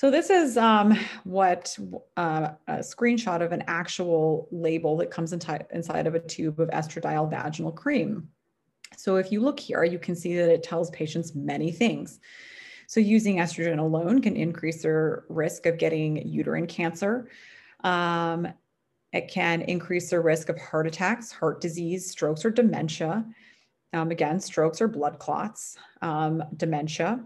So 0.00 0.10
this 0.10 0.30
is 0.30 0.56
um, 0.56 0.98
what 1.24 1.76
uh, 2.16 2.52
a 2.66 2.76
screenshot 2.78 3.42
of 3.42 3.52
an 3.52 3.64
actual 3.66 4.48
label 4.50 4.96
that 4.96 5.10
comes 5.10 5.34
inside 5.34 6.06
of 6.06 6.14
a 6.14 6.20
tube 6.20 6.58
of 6.58 6.70
estradiol 6.70 7.28
vaginal 7.28 7.70
cream. 7.70 8.26
So 8.96 9.16
if 9.16 9.30
you 9.30 9.42
look 9.42 9.60
here, 9.60 9.84
you 9.84 9.98
can 9.98 10.16
see 10.16 10.34
that 10.36 10.48
it 10.48 10.62
tells 10.62 10.88
patients 10.88 11.34
many 11.34 11.70
things. 11.70 12.18
So 12.86 12.98
using 12.98 13.36
estrogen 13.36 13.78
alone 13.78 14.22
can 14.22 14.36
increase 14.36 14.80
their 14.80 15.24
risk 15.28 15.66
of 15.66 15.76
getting 15.76 16.26
uterine 16.26 16.66
cancer. 16.66 17.28
Um, 17.84 18.48
it 19.12 19.28
can 19.28 19.60
increase 19.60 20.08
their 20.08 20.22
risk 20.22 20.48
of 20.48 20.58
heart 20.58 20.86
attacks, 20.86 21.30
heart 21.30 21.60
disease, 21.60 22.10
strokes, 22.10 22.42
or 22.46 22.50
dementia. 22.50 23.26
Um, 23.92 24.10
again, 24.10 24.40
strokes 24.40 24.80
or 24.80 24.88
blood 24.88 25.18
clots, 25.18 25.76
um, 26.00 26.42
dementia. 26.56 27.20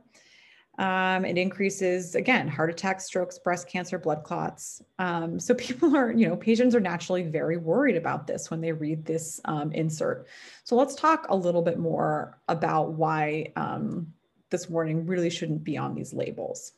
Um, 0.78 1.24
it 1.24 1.38
increases, 1.38 2.14
again, 2.14 2.48
heart 2.48 2.70
attacks, 2.70 3.04
strokes, 3.04 3.38
breast 3.38 3.68
cancer, 3.68 3.98
blood 3.98 4.24
clots. 4.24 4.82
Um, 4.98 5.38
so 5.38 5.54
people 5.66 5.96
are, 5.96 6.12
you 6.12 6.28
know, 6.28 6.36
patients 6.36 6.74
are 6.74 6.80
naturally 6.80 7.22
very 7.22 7.56
worried 7.56 7.96
about 7.96 8.26
this 8.26 8.50
when 8.50 8.60
they 8.60 8.72
read 8.72 9.04
this 9.04 9.40
um, 9.44 9.72
insert. 9.72 10.26
So 10.64 10.76
let's 10.76 10.94
talk 10.94 11.26
a 11.28 11.36
little 11.36 11.62
bit 11.62 11.78
more 11.78 12.38
about 12.48 12.92
why 12.92 13.52
um, 13.56 14.12
this 14.50 14.68
warning 14.68 15.06
really 15.06 15.30
shouldn't 15.30 15.64
be 15.64 15.76
on 15.76 15.94
these 15.94 16.12
labels. 16.12 16.72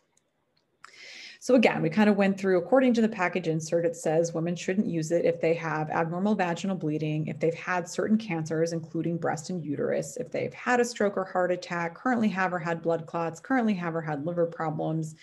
So 1.47 1.55
again, 1.55 1.81
we 1.81 1.91
kind 1.91 2.11
of 2.11 2.17
went 2.17 2.37
through, 2.37 2.59
according 2.59 2.95
to 2.95 3.01
the 3.01 3.09
package 3.09 3.47
insert, 3.47 3.87
it 3.87 3.95
says 3.95 4.35
women 4.35 4.57
shouldn't 4.57 4.89
use 4.89 5.13
it 5.13 5.25
if 5.25 5.41
they 5.41 5.55
have 5.55 5.91
abnormal 5.91 6.35
vaginal 6.35 6.75
bleeding, 6.75 7.29
if 7.29 7.39
they've 7.39 7.55
had 7.55 7.89
certain 7.89 8.19
cancers, 8.19 8.73
including 8.73 9.17
breast 9.17 9.49
and 9.51 9.65
uterus, 9.65 10.17
if 10.17 10.33
they've 10.33 10.53
had 10.53 10.81
a 10.81 10.85
stroke 10.85 11.17
or 11.17 11.25
heart 11.25 11.53
attack, 11.53 11.95
currently 11.95 12.27
have 12.27 12.53
or 12.53 12.59
had 12.59 12.83
blood 12.83 13.07
clots, 13.07 13.39
currently 13.39 13.75
have 13.75 13.95
or 13.95 14.01
had 14.01 14.27
liver 14.27 14.45
problems, 14.45 15.15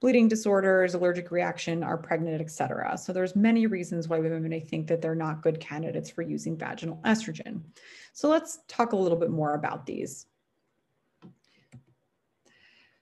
bleeding 0.00 0.26
disorders, 0.26 0.94
allergic 0.94 1.30
reaction, 1.30 1.84
are 1.84 1.96
pregnant, 1.96 2.40
etc. 2.40 2.98
So 2.98 3.12
there's 3.12 3.36
many 3.36 3.68
reasons 3.68 4.08
why 4.08 4.18
women 4.18 4.48
may 4.48 4.58
think 4.58 4.88
that 4.88 5.00
they're 5.00 5.14
not 5.14 5.42
good 5.42 5.60
candidates 5.60 6.10
for 6.10 6.22
using 6.22 6.56
vaginal 6.56 7.00
estrogen. 7.04 7.60
So 8.12 8.28
let's 8.28 8.58
talk 8.66 8.94
a 8.94 8.96
little 8.96 9.16
bit 9.16 9.30
more 9.30 9.54
about 9.54 9.86
these. 9.86 10.26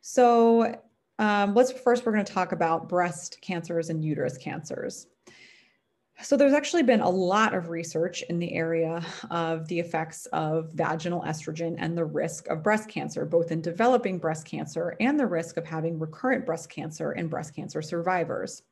So 0.03 0.79
um, 1.19 1.55
let's 1.55 1.73
first, 1.73 2.05
we're 2.05 2.13
going 2.13 2.25
to 2.25 2.33
talk 2.33 2.53
about 2.53 2.89
breast 2.89 3.39
cancers 3.41 3.91
and 3.91 4.05
uterus 4.05 4.37
cancers. 4.37 5.07
So 6.23 6.37
there's 6.37 6.55
actually 6.55 6.83
been 6.83 7.01
a 7.01 7.11
lot 7.11 7.55
of 7.55 7.69
research 7.69 8.23
in 8.31 8.39
the 8.39 8.55
area 8.55 9.05
of 9.31 9.69
the 9.69 9.79
effects 9.79 10.25
of 10.27 10.71
vaginal 10.73 11.23
estrogen 11.23 11.77
and 11.79 11.97
the 11.97 12.07
risk 12.07 12.49
of 12.49 12.63
breast 12.63 12.89
cancer, 12.89 13.27
both 13.27 13.53
in 13.53 13.61
developing 13.61 14.19
breast 14.19 14.47
cancer 14.47 14.97
and 14.99 15.21
the 15.21 15.27
risk 15.27 15.59
of 15.59 15.67
having 15.67 15.99
recurrent 15.99 16.47
breast 16.47 16.71
cancer 16.71 17.13
in 17.13 17.29
breast 17.29 17.55
cancer 17.55 17.83
survivors. 17.83 18.63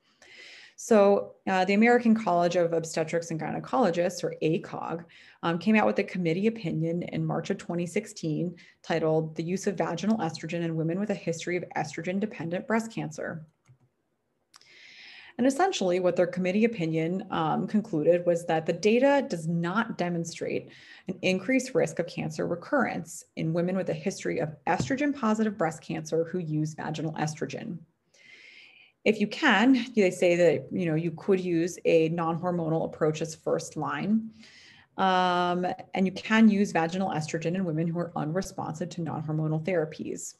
So 0.76 1.34
uh, 1.48 1.64
the 1.64 1.74
American 1.74 2.14
College 2.14 2.56
of 2.56 2.72
Obstetrics 2.72 3.30
and 3.30 3.40
Gynecologists, 3.40 4.24
or 4.24 4.34
ACOG, 4.42 5.04
um, 5.42 5.58
came 5.58 5.76
out 5.76 5.86
with 5.86 5.98
a 6.00 6.04
committee 6.04 6.48
opinion 6.48 7.02
in 7.04 7.24
March 7.24 7.50
of 7.50 7.58
2016 7.58 8.56
titled 8.82 9.36
The 9.36 9.44
Use 9.44 9.66
of 9.66 9.76
Vaginal 9.76 10.18
Estrogen 10.18 10.64
in 10.64 10.76
Women 10.76 10.98
with 10.98 11.10
a 11.10 11.14
History 11.14 11.56
of 11.56 11.64
Estrogen 11.76 12.18
Dependent 12.18 12.66
Breast 12.66 12.92
Cancer. 12.92 13.46
And 15.36 15.46
essentially, 15.48 15.98
what 15.98 16.14
their 16.14 16.28
committee 16.28 16.64
opinion 16.64 17.26
um, 17.30 17.66
concluded 17.66 18.24
was 18.24 18.46
that 18.46 18.66
the 18.66 18.72
data 18.72 19.26
does 19.28 19.48
not 19.48 19.98
demonstrate 19.98 20.70
an 21.08 21.18
increased 21.22 21.74
risk 21.74 21.98
of 21.98 22.06
cancer 22.06 22.46
recurrence 22.46 23.24
in 23.34 23.52
women 23.52 23.76
with 23.76 23.88
a 23.88 23.94
history 23.94 24.38
of 24.38 24.54
estrogen 24.68 25.14
positive 25.14 25.58
breast 25.58 25.82
cancer 25.82 26.24
who 26.24 26.38
use 26.38 26.74
vaginal 26.74 27.14
estrogen 27.14 27.78
if 29.04 29.20
you 29.20 29.26
can, 29.26 29.86
they 29.94 30.10
say 30.10 30.36
that 30.36 30.66
you 30.72 30.86
know 30.86 30.94
you 30.94 31.10
could 31.12 31.40
use 31.40 31.78
a 31.84 32.08
non-hormonal 32.10 32.86
approach 32.86 33.20
as 33.20 33.34
first 33.34 33.76
line. 33.76 34.30
Um, 34.96 35.66
and 35.92 36.06
you 36.06 36.12
can 36.12 36.48
use 36.48 36.70
vaginal 36.70 37.10
estrogen 37.10 37.56
in 37.56 37.64
women 37.64 37.88
who 37.88 37.98
are 37.98 38.12
unresponsive 38.14 38.90
to 38.90 39.02
non-hormonal 39.02 39.64
therapies. 39.64 40.34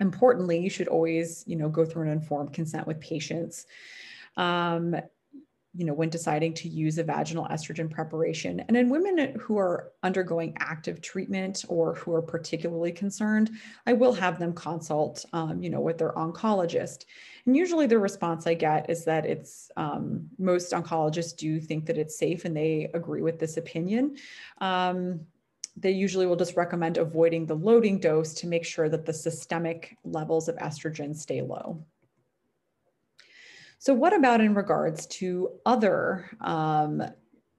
Importantly, 0.00 0.58
you 0.58 0.68
should 0.68 0.88
always, 0.88 1.44
you 1.46 1.54
know, 1.54 1.68
go 1.68 1.84
through 1.84 2.02
an 2.02 2.08
informed 2.08 2.52
consent 2.52 2.88
with 2.88 3.00
patients. 3.00 3.66
Um, 4.36 4.96
you 5.74 5.86
know, 5.86 5.94
when 5.94 6.10
deciding 6.10 6.52
to 6.52 6.68
use 6.68 6.98
a 6.98 7.04
vaginal 7.04 7.46
estrogen 7.46 7.90
preparation. 7.90 8.60
And 8.60 8.76
in 8.76 8.90
women 8.90 9.36
who 9.40 9.56
are 9.58 9.92
undergoing 10.02 10.54
active 10.60 11.00
treatment 11.00 11.64
or 11.68 11.94
who 11.94 12.12
are 12.12 12.20
particularly 12.20 12.92
concerned, 12.92 13.50
I 13.86 13.94
will 13.94 14.12
have 14.12 14.38
them 14.38 14.52
consult, 14.52 15.24
um, 15.32 15.62
you 15.62 15.70
know, 15.70 15.80
with 15.80 15.96
their 15.96 16.12
oncologist. 16.12 17.06
And 17.46 17.56
usually 17.56 17.86
the 17.86 17.98
response 17.98 18.46
I 18.46 18.54
get 18.54 18.88
is 18.88 19.04
that 19.04 19.26
it's 19.26 19.70
um, 19.76 20.28
most 20.38 20.72
oncologists 20.72 21.36
do 21.36 21.60
think 21.60 21.86
that 21.86 21.98
it's 21.98 22.16
safe 22.18 22.44
and 22.44 22.56
they 22.56 22.88
agree 22.94 23.22
with 23.22 23.38
this 23.38 23.56
opinion. 23.56 24.16
Um, 24.58 25.20
they 25.76 25.90
usually 25.90 26.26
will 26.26 26.36
just 26.36 26.56
recommend 26.56 26.98
avoiding 26.98 27.46
the 27.46 27.54
loading 27.54 27.98
dose 27.98 28.34
to 28.34 28.46
make 28.46 28.64
sure 28.64 28.88
that 28.88 29.06
the 29.06 29.12
systemic 29.12 29.96
levels 30.04 30.48
of 30.48 30.56
estrogen 30.56 31.16
stay 31.16 31.40
low. 31.40 31.84
So 33.78 33.94
what 33.94 34.14
about 34.14 34.40
in 34.40 34.54
regards 34.54 35.06
to 35.06 35.50
other 35.66 36.30
um, 36.40 37.02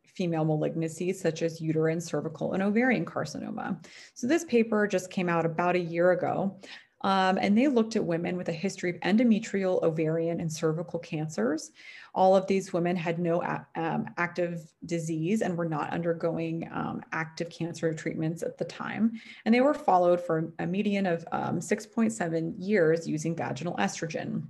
female 0.06 0.46
malignancies 0.46 1.16
such 1.16 1.42
as 1.42 1.60
uterine, 1.60 2.00
cervical, 2.00 2.54
and 2.54 2.64
ovarian 2.64 3.04
carcinoma? 3.04 3.84
So 4.14 4.28
this 4.28 4.46
paper 4.46 4.88
just 4.88 5.10
came 5.10 5.28
out 5.28 5.46
about 5.46 5.76
a 5.76 5.80
year 5.80 6.12
ago. 6.12 6.62
Um, 7.04 7.38
and 7.38 7.58
they 7.58 7.68
looked 7.68 7.96
at 7.96 8.04
women 8.04 8.38
with 8.38 8.50
a 8.50 8.54
history 8.54 8.90
of 8.90 9.00
endometrial, 9.02 9.84
ovarian, 9.84 10.40
and 10.40 10.52
cervical 10.52 11.00
cancers. 11.00 11.72
All 12.16 12.36
of 12.36 12.48
these 12.48 12.72
women 12.72 12.96
had 12.96 13.20
no 13.20 13.44
um, 13.76 14.10
active 14.18 14.72
disease 14.86 15.42
and 15.42 15.58
were 15.58 15.68
not 15.68 15.92
undergoing 15.92 16.70
um, 16.72 17.02
active 17.12 17.50
cancer 17.50 17.94
treatments 17.94 18.42
at 18.42 18.58
the 18.58 18.66
time. 18.66 19.20
And 19.46 19.54
they 19.54 19.62
were 19.62 19.74
followed 19.74 20.22
for 20.22 20.54
a 20.60 20.66
median 20.66 21.06
of 21.06 21.26
um, 21.32 21.60
6.7 21.60 22.54
years 22.58 23.08
using 23.08 23.36
vaginal 23.36 23.76
estrogen. 23.78 24.44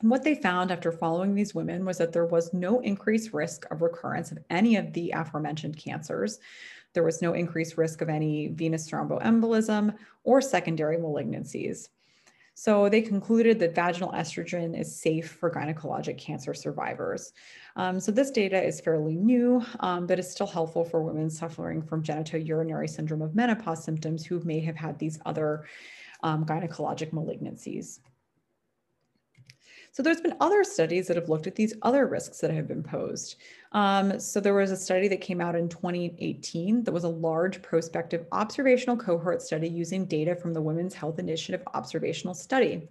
And 0.00 0.10
what 0.10 0.24
they 0.24 0.34
found 0.34 0.70
after 0.70 0.92
following 0.92 1.34
these 1.34 1.54
women 1.54 1.84
was 1.84 1.98
that 1.98 2.12
there 2.12 2.24
was 2.24 2.54
no 2.54 2.80
increased 2.80 3.32
risk 3.32 3.66
of 3.70 3.82
recurrence 3.82 4.32
of 4.32 4.38
any 4.48 4.76
of 4.76 4.92
the 4.92 5.10
aforementioned 5.10 5.76
cancers. 5.76 6.38
There 6.92 7.04
was 7.04 7.22
no 7.22 7.32
increased 7.34 7.76
risk 7.76 8.00
of 8.00 8.08
any 8.08 8.48
venous 8.48 8.90
thromboembolism 8.90 9.94
or 10.24 10.40
secondary 10.40 10.96
malignancies. 10.96 11.88
So 12.54 12.90
they 12.90 13.00
concluded 13.00 13.58
that 13.60 13.74
vaginal 13.74 14.12
estrogen 14.12 14.78
is 14.78 15.00
safe 15.00 15.30
for 15.30 15.50
gynecologic 15.50 16.18
cancer 16.18 16.52
survivors. 16.52 17.32
Um, 17.76 17.98
so 17.98 18.12
this 18.12 18.30
data 18.30 18.62
is 18.62 18.82
fairly 18.82 19.16
new, 19.16 19.64
um, 19.80 20.06
but 20.06 20.18
is 20.18 20.30
still 20.30 20.46
helpful 20.46 20.84
for 20.84 21.02
women 21.02 21.30
suffering 21.30 21.80
from 21.80 22.02
genitourinary 22.02 22.90
syndrome 22.90 23.22
of 23.22 23.34
menopause 23.34 23.82
symptoms 23.82 24.26
who 24.26 24.40
may 24.40 24.60
have 24.60 24.76
had 24.76 24.98
these 24.98 25.18
other 25.24 25.64
um, 26.22 26.44
gynecologic 26.44 27.12
malignancies. 27.12 28.00
So 29.92 30.02
there's 30.02 30.20
been 30.20 30.36
other 30.40 30.62
studies 30.62 31.08
that 31.08 31.16
have 31.16 31.28
looked 31.28 31.48
at 31.48 31.56
these 31.56 31.74
other 31.82 32.06
risks 32.06 32.38
that 32.38 32.52
have 32.52 32.68
been 32.68 32.82
posed. 32.82 33.36
Um, 33.72 34.20
so 34.20 34.40
there 34.40 34.54
was 34.54 34.70
a 34.70 34.76
study 34.76 35.08
that 35.08 35.20
came 35.20 35.40
out 35.40 35.56
in 35.56 35.68
2018 35.68 36.84
that 36.84 36.92
was 36.92 37.04
a 37.04 37.08
large 37.08 37.60
prospective 37.60 38.26
observational 38.30 38.96
cohort 38.96 39.42
study 39.42 39.68
using 39.68 40.04
data 40.06 40.36
from 40.36 40.54
the 40.54 40.62
Women's 40.62 40.94
Health 40.94 41.18
Initiative 41.18 41.62
observational 41.74 42.34
study. 42.34 42.88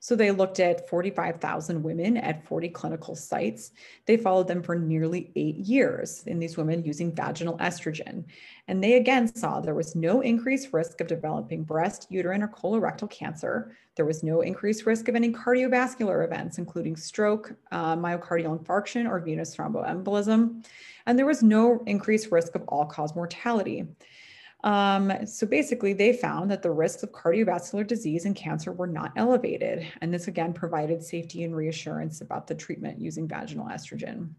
So 0.00 0.14
they 0.14 0.30
looked 0.30 0.60
at 0.60 0.88
45,000 0.88 1.82
women 1.82 2.16
at 2.16 2.46
40 2.46 2.68
clinical 2.70 3.14
sites. 3.14 3.72
They 4.06 4.16
followed 4.16 4.48
them 4.48 4.62
for 4.62 4.76
nearly 4.76 5.32
eight 5.36 5.56
years 5.56 6.22
in 6.26 6.38
these 6.38 6.56
women 6.56 6.84
using 6.84 7.14
vaginal 7.14 7.58
estrogen. 7.58 8.24
And 8.68 8.82
they 8.82 8.94
again 8.94 9.34
saw 9.34 9.60
there 9.60 9.74
was 9.74 9.94
no 9.94 10.20
increased 10.20 10.72
risk 10.72 11.00
of 11.00 11.06
developing 11.06 11.62
breast, 11.62 12.06
uterine, 12.10 12.42
or 12.42 12.48
colorectal 12.48 13.10
cancer. 13.10 13.76
There 13.94 14.04
was 14.04 14.22
no 14.22 14.40
increased 14.40 14.86
risk 14.86 15.08
of 15.08 15.14
any 15.14 15.32
cardiovascular 15.32 16.24
events, 16.24 16.58
including 16.58 16.96
stroke, 16.96 17.54
uh, 17.70 17.96
myocardial 17.96 18.58
infarction, 18.58 19.08
or 19.08 19.20
venous 19.20 19.56
thromboembolism. 19.56 20.64
And 21.06 21.18
there 21.18 21.26
was 21.26 21.42
no 21.42 21.82
increased 21.86 22.32
risk 22.32 22.54
of 22.54 22.64
all 22.68 22.86
cause 22.86 23.14
mortality. 23.14 23.86
Um, 24.64 25.12
so 25.26 25.46
basically, 25.46 25.92
they 25.92 26.12
found 26.12 26.50
that 26.50 26.62
the 26.62 26.70
risks 26.70 27.02
of 27.02 27.12
cardiovascular 27.12 27.86
disease 27.86 28.24
and 28.24 28.34
cancer 28.34 28.72
were 28.72 28.86
not 28.86 29.12
elevated. 29.16 29.86
And 30.00 30.12
this 30.12 30.28
again 30.28 30.52
provided 30.52 31.02
safety 31.02 31.44
and 31.44 31.54
reassurance 31.54 32.20
about 32.20 32.46
the 32.46 32.54
treatment 32.54 33.00
using 33.00 33.28
vaginal 33.28 33.66
estrogen. 33.66 34.30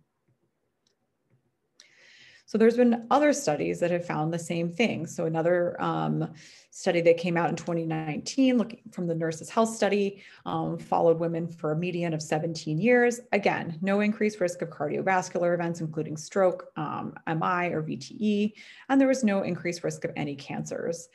So 2.47 2.57
there's 2.57 2.77
been 2.77 3.05
other 3.12 3.33
studies 3.33 3.81
that 3.81 3.91
have 3.91 4.05
found 4.05 4.33
the 4.33 4.39
same 4.39 4.71
thing. 4.71 5.05
So 5.05 5.25
another 5.25 5.75
um, 5.81 6.31
study 6.71 7.01
that 7.01 7.17
came 7.17 7.36
out 7.36 7.49
in 7.49 7.57
2019, 7.57 8.57
looking 8.57 8.79
from 8.89 9.05
the 9.05 9.13
Nurses 9.13 9.49
Health 9.49 9.75
Study, 9.75 10.23
um, 10.45 10.77
followed 10.77 11.19
women 11.19 11.49
for 11.49 11.73
a 11.73 11.75
median 11.75 12.13
of 12.13 12.21
17 12.21 12.77
years. 12.79 13.19
Again, 13.33 13.77
no 13.81 13.99
increased 13.99 14.39
risk 14.39 14.62
of 14.62 14.69
cardiovascular 14.69 15.53
events, 15.53 15.81
including 15.81 16.15
stroke, 16.15 16.67
um, 16.77 17.15
MI, 17.27 17.73
or 17.73 17.83
VTE, 17.83 18.53
and 18.88 19.01
there 19.01 19.10
was 19.10 19.25
no 19.25 19.43
increased 19.43 19.83
risk 19.83 20.05
of 20.05 20.12
any 20.15 20.36
cancers. 20.38 21.10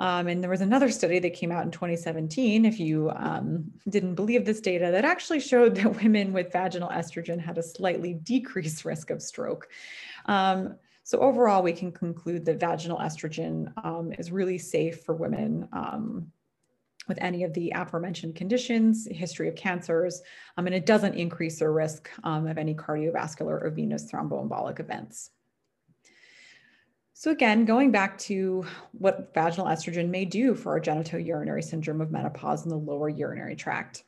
Um, 0.00 0.28
and 0.28 0.42
there 0.42 0.50
was 0.50 0.62
another 0.62 0.90
study 0.90 1.18
that 1.18 1.34
came 1.34 1.52
out 1.52 1.64
in 1.64 1.70
2017, 1.70 2.64
if 2.64 2.80
you 2.80 3.10
um, 3.14 3.70
didn't 3.86 4.14
believe 4.14 4.46
this 4.46 4.62
data, 4.62 4.90
that 4.90 5.04
actually 5.04 5.40
showed 5.40 5.74
that 5.76 6.02
women 6.02 6.32
with 6.32 6.50
vaginal 6.50 6.88
estrogen 6.88 7.38
had 7.38 7.58
a 7.58 7.62
slightly 7.62 8.14
decreased 8.14 8.84
risk 8.86 9.10
of 9.10 9.20
stroke. 9.20 9.68
Um, 10.24 10.76
so 11.04 11.18
overall, 11.18 11.62
we 11.62 11.74
can 11.74 11.92
conclude 11.92 12.46
that 12.46 12.58
vaginal 12.58 12.98
estrogen 12.98 13.72
um, 13.84 14.12
is 14.18 14.32
really 14.32 14.58
safe 14.58 15.02
for 15.02 15.14
women 15.14 15.68
um, 15.72 16.32
with 17.06 17.18
any 17.20 17.44
of 17.44 17.52
the 17.52 17.72
aforementioned 17.74 18.36
conditions, 18.36 19.06
history 19.10 19.48
of 19.48 19.54
cancers, 19.54 20.22
um, 20.56 20.66
and 20.66 20.74
it 20.74 20.86
doesn't 20.86 21.14
increase 21.14 21.58
their 21.58 21.72
risk 21.72 22.08
of 22.24 22.56
any 22.56 22.74
cardiovascular 22.74 23.62
or 23.62 23.70
venous 23.70 24.10
thromboembolic 24.10 24.80
events. 24.80 25.30
So 27.20 27.30
again, 27.30 27.66
going 27.66 27.90
back 27.90 28.16
to 28.20 28.64
what 28.92 29.34
vaginal 29.34 29.66
estrogen 29.66 30.08
may 30.08 30.24
do 30.24 30.54
for 30.54 30.72
our 30.72 30.80
genitourinary 30.80 31.62
syndrome 31.62 32.00
of 32.00 32.10
menopause 32.10 32.64
in 32.64 32.70
the 32.70 32.78
lower 32.78 33.10
urinary 33.10 33.56
tract. 33.56 34.04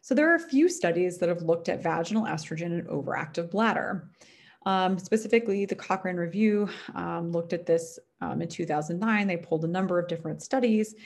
So 0.00 0.12
there 0.12 0.28
are 0.32 0.34
a 0.34 0.40
few 0.40 0.68
studies 0.68 1.18
that 1.18 1.28
have 1.28 1.42
looked 1.42 1.68
at 1.68 1.80
vaginal 1.80 2.24
estrogen 2.24 2.76
and 2.76 2.88
overactive 2.88 3.52
bladder. 3.52 4.10
Um, 4.66 4.98
specifically, 4.98 5.64
the 5.64 5.76
Cochrane 5.76 6.16
Review 6.16 6.68
um, 6.96 7.30
looked 7.30 7.52
at 7.52 7.64
this 7.64 7.96
um, 8.20 8.42
in 8.42 8.48
2009. 8.48 9.28
They 9.28 9.36
pulled 9.36 9.64
a 9.64 9.68
number 9.68 10.00
of 10.00 10.08
different 10.08 10.42
studies 10.42 10.96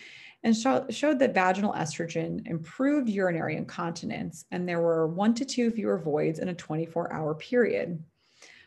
and 0.42 0.56
show, 0.56 0.86
showed 0.88 1.18
that 1.18 1.34
vaginal 1.34 1.74
estrogen 1.74 2.46
improved 2.46 3.10
urinary 3.10 3.56
incontinence, 3.56 4.46
and 4.50 4.66
there 4.66 4.80
were 4.80 5.06
one 5.06 5.34
to 5.34 5.44
two 5.44 5.70
fewer 5.70 5.98
voids 5.98 6.38
in 6.38 6.48
a 6.48 6.54
24 6.54 7.12
hour 7.12 7.34
period. 7.34 8.02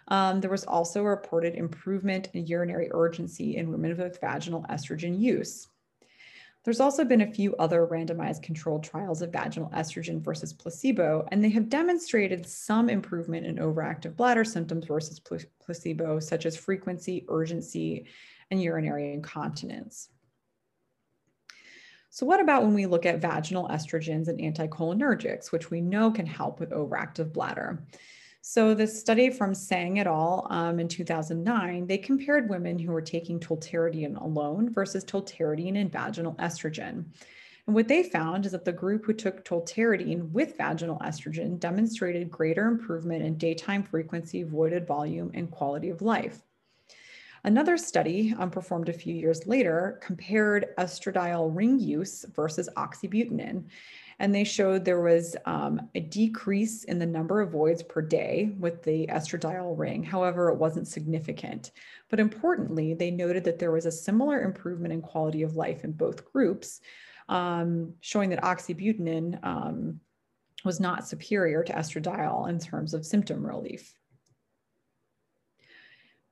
Um, 0.10 0.42
there 0.42 0.50
was 0.50 0.66
also 0.66 1.02
a 1.02 1.10
reported 1.10 1.56
improvement 1.56 2.30
in 2.34 2.48
urinary 2.48 2.90
urgency 2.92 3.58
in 3.58 3.72
women 3.72 3.96
with 3.96 4.20
vaginal 4.20 4.66
estrogen 4.70 5.20
use. 5.20 5.68
There's 6.66 6.82
also 6.82 7.06
been 7.06 7.22
a 7.22 7.32
few 7.32 7.56
other 7.56 7.88
randomized 7.88 8.44
controlled 8.44 8.84
trials 8.84 9.22
of 9.22 9.32
vaginal 9.32 9.70
estrogen 9.70 10.22
versus 10.22 10.52
placebo, 10.52 11.26
and 11.32 11.44
they 11.44 11.50
have 11.50 11.70
demonstrated 11.70 12.46
some 12.46 12.90
improvement 12.90 13.46
in 13.46 13.56
overactive 13.56 14.16
bladder 14.16 14.44
symptoms 14.44 14.86
versus 14.86 15.22
placebo, 15.60 16.20
such 16.20 16.46
as 16.46 16.58
frequency, 16.58 17.26
urgency, 17.30 18.08
and 18.52 18.62
urinary 18.62 19.14
incontinence. 19.14 20.10
So 22.10 22.26
what 22.26 22.42
about 22.42 22.64
when 22.64 22.74
we 22.74 22.88
look 22.88 23.06
at 23.06 23.22
vaginal 23.22 23.70
estrogens 23.70 24.28
and 24.28 24.40
anticholinergics, 24.40 25.52
which 25.52 25.72
we 25.72 25.80
know 25.80 26.12
can 26.12 26.26
help 26.26 26.60
with 26.60 26.72
overactive 26.72 27.32
bladder? 27.32 27.86
So 28.42 28.74
the 28.74 28.88
study 28.88 29.30
from 29.30 29.54
Sang 29.54 30.00
et 30.00 30.08
al. 30.08 30.48
Um, 30.50 30.80
in 30.80 30.88
2009, 30.88 31.88
they 31.88 31.98
compared 31.98 32.50
women 32.50 32.80
who 32.80 32.92
were 32.92 33.02
taking 33.02 33.40
tolterodine 33.40 34.16
alone 34.16 34.72
versus 34.72 35.04
tolterodine 35.04 35.78
and 35.78 35.92
vaginal 35.92 36.36
estrogen. 36.36 37.06
And 37.68 37.76
what 37.76 37.88
they 37.88 38.02
found 38.02 38.46
is 38.46 38.54
that 38.54 38.66
the 38.66 38.72
group 38.72 39.06
who 39.06 39.14
took 39.14 39.46
tolterodine 39.46 40.32
with 40.32 40.58
vaginal 40.58 41.00
estrogen 41.00 41.60
demonstrated 41.60 42.32
greater 42.32 42.66
improvement 42.66 43.24
in 43.24 43.38
daytime 43.38 43.84
frequency, 43.84 44.44
voided 44.44 44.88
volume, 44.88 45.30
and 45.34 45.52
quality 45.52 45.90
of 45.90 46.02
life. 46.02 46.42
Another 47.44 47.78
study 47.78 48.34
um, 48.38 48.52
performed 48.52 48.90
a 48.90 48.94
few 48.94 49.14
years 49.14 49.48
later 49.48 50.00
compared 50.02 50.76
estradiol 50.78 51.56
ring 51.56 51.80
use 51.80 52.26
versus 52.36 52.70
oxybutynin 52.76 53.66
and 54.20 54.36
they 54.36 54.44
showed 54.44 54.84
there 54.84 55.02
was 55.02 55.36
um, 55.46 55.82
a 55.96 56.02
decrease 56.02 56.84
in 56.84 57.00
the 57.00 57.06
number 57.06 57.40
of 57.40 57.52
voids 57.52 57.82
per 57.82 58.02
day 58.02 58.52
with 58.60 58.84
the 58.84 59.08
estradiol 59.08 59.78
ring. 59.78 60.04
However, 60.04 60.50
it 60.50 60.58
wasn't 60.58 60.88
significant. 60.88 61.72
But 62.10 62.20
importantly, 62.20 62.94
they 62.94 63.12
noted 63.12 63.46
that 63.46 63.60
there 63.60 63.72
was 63.72 63.86
a 63.86 63.92
similar 63.92 64.42
improvement 64.42 64.94
in 64.94 65.02
quality 65.02 65.42
of 65.44 65.56
life 65.56 65.86
in 65.86 65.94
both 65.94 66.30
groups, 66.32 66.82
um, 67.30 67.94
showing 68.02 68.30
that 68.32 68.44
oxybutynin 68.44 69.40
um, 69.44 70.02
was 70.66 70.82
not 70.82 71.08
superior 71.08 71.64
to 71.64 71.74
estradiol 71.74 72.50
in 72.50 72.60
terms 72.60 72.94
of 72.94 73.06
symptom 73.06 73.46
relief. 73.46 73.94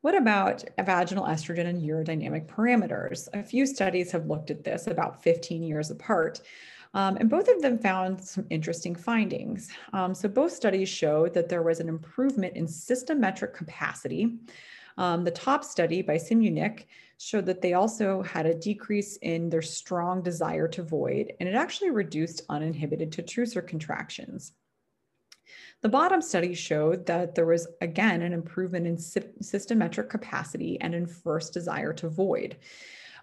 What 0.01 0.15
about 0.15 0.63
vaginal 0.79 1.25
estrogen 1.25 1.65
and 1.65 1.81
urodynamic 1.81 2.45
parameters? 2.45 3.27
A 3.33 3.41
few 3.41 3.65
studies 3.65 4.11
have 4.11 4.27
looked 4.27 4.51
at 4.51 4.63
this 4.63 4.87
about 4.87 5.23
15 5.23 5.63
years 5.63 5.89
apart. 5.89 6.41
Um, 6.93 7.17
and 7.17 7.29
both 7.29 7.47
of 7.47 7.61
them 7.61 7.79
found 7.79 8.23
some 8.23 8.45
interesting 8.49 8.95
findings. 8.95 9.69
Um, 9.93 10.13
so 10.13 10.29
both 10.29 10.53
studies 10.53 10.87
showed 10.87 11.33
that 11.33 11.49
there 11.49 11.63
was 11.63 11.79
an 11.79 11.89
improvement 11.89 12.55
in 12.55 12.65
cystometric 12.65 13.53
capacity. 13.53 14.37
Um, 14.97 15.23
the 15.23 15.31
top 15.31 15.63
study 15.63 16.01
by 16.01 16.15
Simunic 16.15 16.85
showed 17.17 17.45
that 17.47 17.61
they 17.61 17.73
also 17.73 18.21
had 18.21 18.45
a 18.45 18.55
decrease 18.55 19.17
in 19.17 19.49
their 19.49 19.61
strong 19.61 20.21
desire 20.21 20.67
to 20.69 20.83
void, 20.83 21.33
and 21.39 21.49
it 21.49 21.55
actually 21.55 21.89
reduced 21.89 22.43
uninhibited 22.49 23.11
detrusor 23.11 23.65
contractions. 23.65 24.53
The 25.81 25.89
bottom 25.89 26.21
study 26.21 26.55
showed 26.55 27.05
that 27.05 27.35
there 27.35 27.45
was, 27.45 27.67
again, 27.81 28.21
an 28.23 28.33
improvement 28.33 28.87
in 28.87 28.97
cystometric 28.97 30.09
capacity 30.09 30.79
and 30.81 30.95
in 30.95 31.05
first 31.05 31.53
desire 31.53 31.93
to 31.93 32.09
void. 32.09 32.57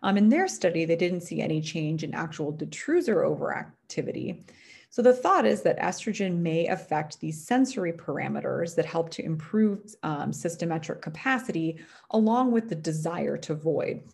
Um, 0.03 0.17
in 0.17 0.29
their 0.29 0.47
study, 0.47 0.85
they 0.85 0.97
didn't 0.97 1.23
see 1.23 1.41
any 1.41 1.61
change 1.61 2.05
in 2.05 2.15
actual 2.15 2.53
detrusor 2.53 3.25
overactivity. 3.25 4.45
So 4.91 5.03
the 5.03 5.13
thought 5.13 5.45
is 5.45 5.63
that 5.63 5.81
estrogen 5.81 6.39
may 6.39 6.69
affect 6.69 7.19
these 7.19 7.45
sensory 7.45 7.93
parameters 7.93 8.77
that 8.77 8.87
help 8.87 9.11
to 9.11 9.25
improve 9.25 9.81
um, 10.05 10.31
cystometric 10.31 11.03
capacity 11.03 11.81
along 12.11 12.53
with 12.53 12.69
the 12.69 12.77
desire 12.77 13.37
to 13.39 13.57
void. 13.57 14.05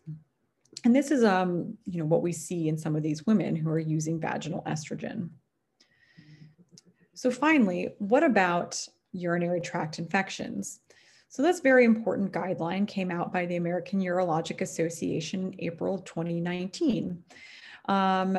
And 0.84 0.96
this 0.96 1.10
is 1.10 1.24
um, 1.24 1.76
you 1.84 1.98
know, 1.98 2.06
what 2.06 2.22
we 2.22 2.32
see 2.32 2.68
in 2.68 2.78
some 2.78 2.96
of 2.96 3.02
these 3.02 3.26
women 3.26 3.54
who 3.56 3.68
are 3.68 3.78
using 3.78 4.18
vaginal 4.18 4.62
estrogen. 4.62 5.28
So 7.20 7.30
finally, 7.30 7.90
what 7.98 8.22
about 8.22 8.82
urinary 9.12 9.60
tract 9.60 9.98
infections? 9.98 10.80
So 11.28 11.42
this 11.42 11.60
very 11.60 11.84
important 11.84 12.32
guideline 12.32 12.88
came 12.88 13.10
out 13.10 13.30
by 13.30 13.44
the 13.44 13.56
American 13.56 14.00
Urologic 14.00 14.62
Association 14.62 15.52
in 15.52 15.54
April 15.58 15.98
2019. 15.98 17.22
Um, 17.90 18.38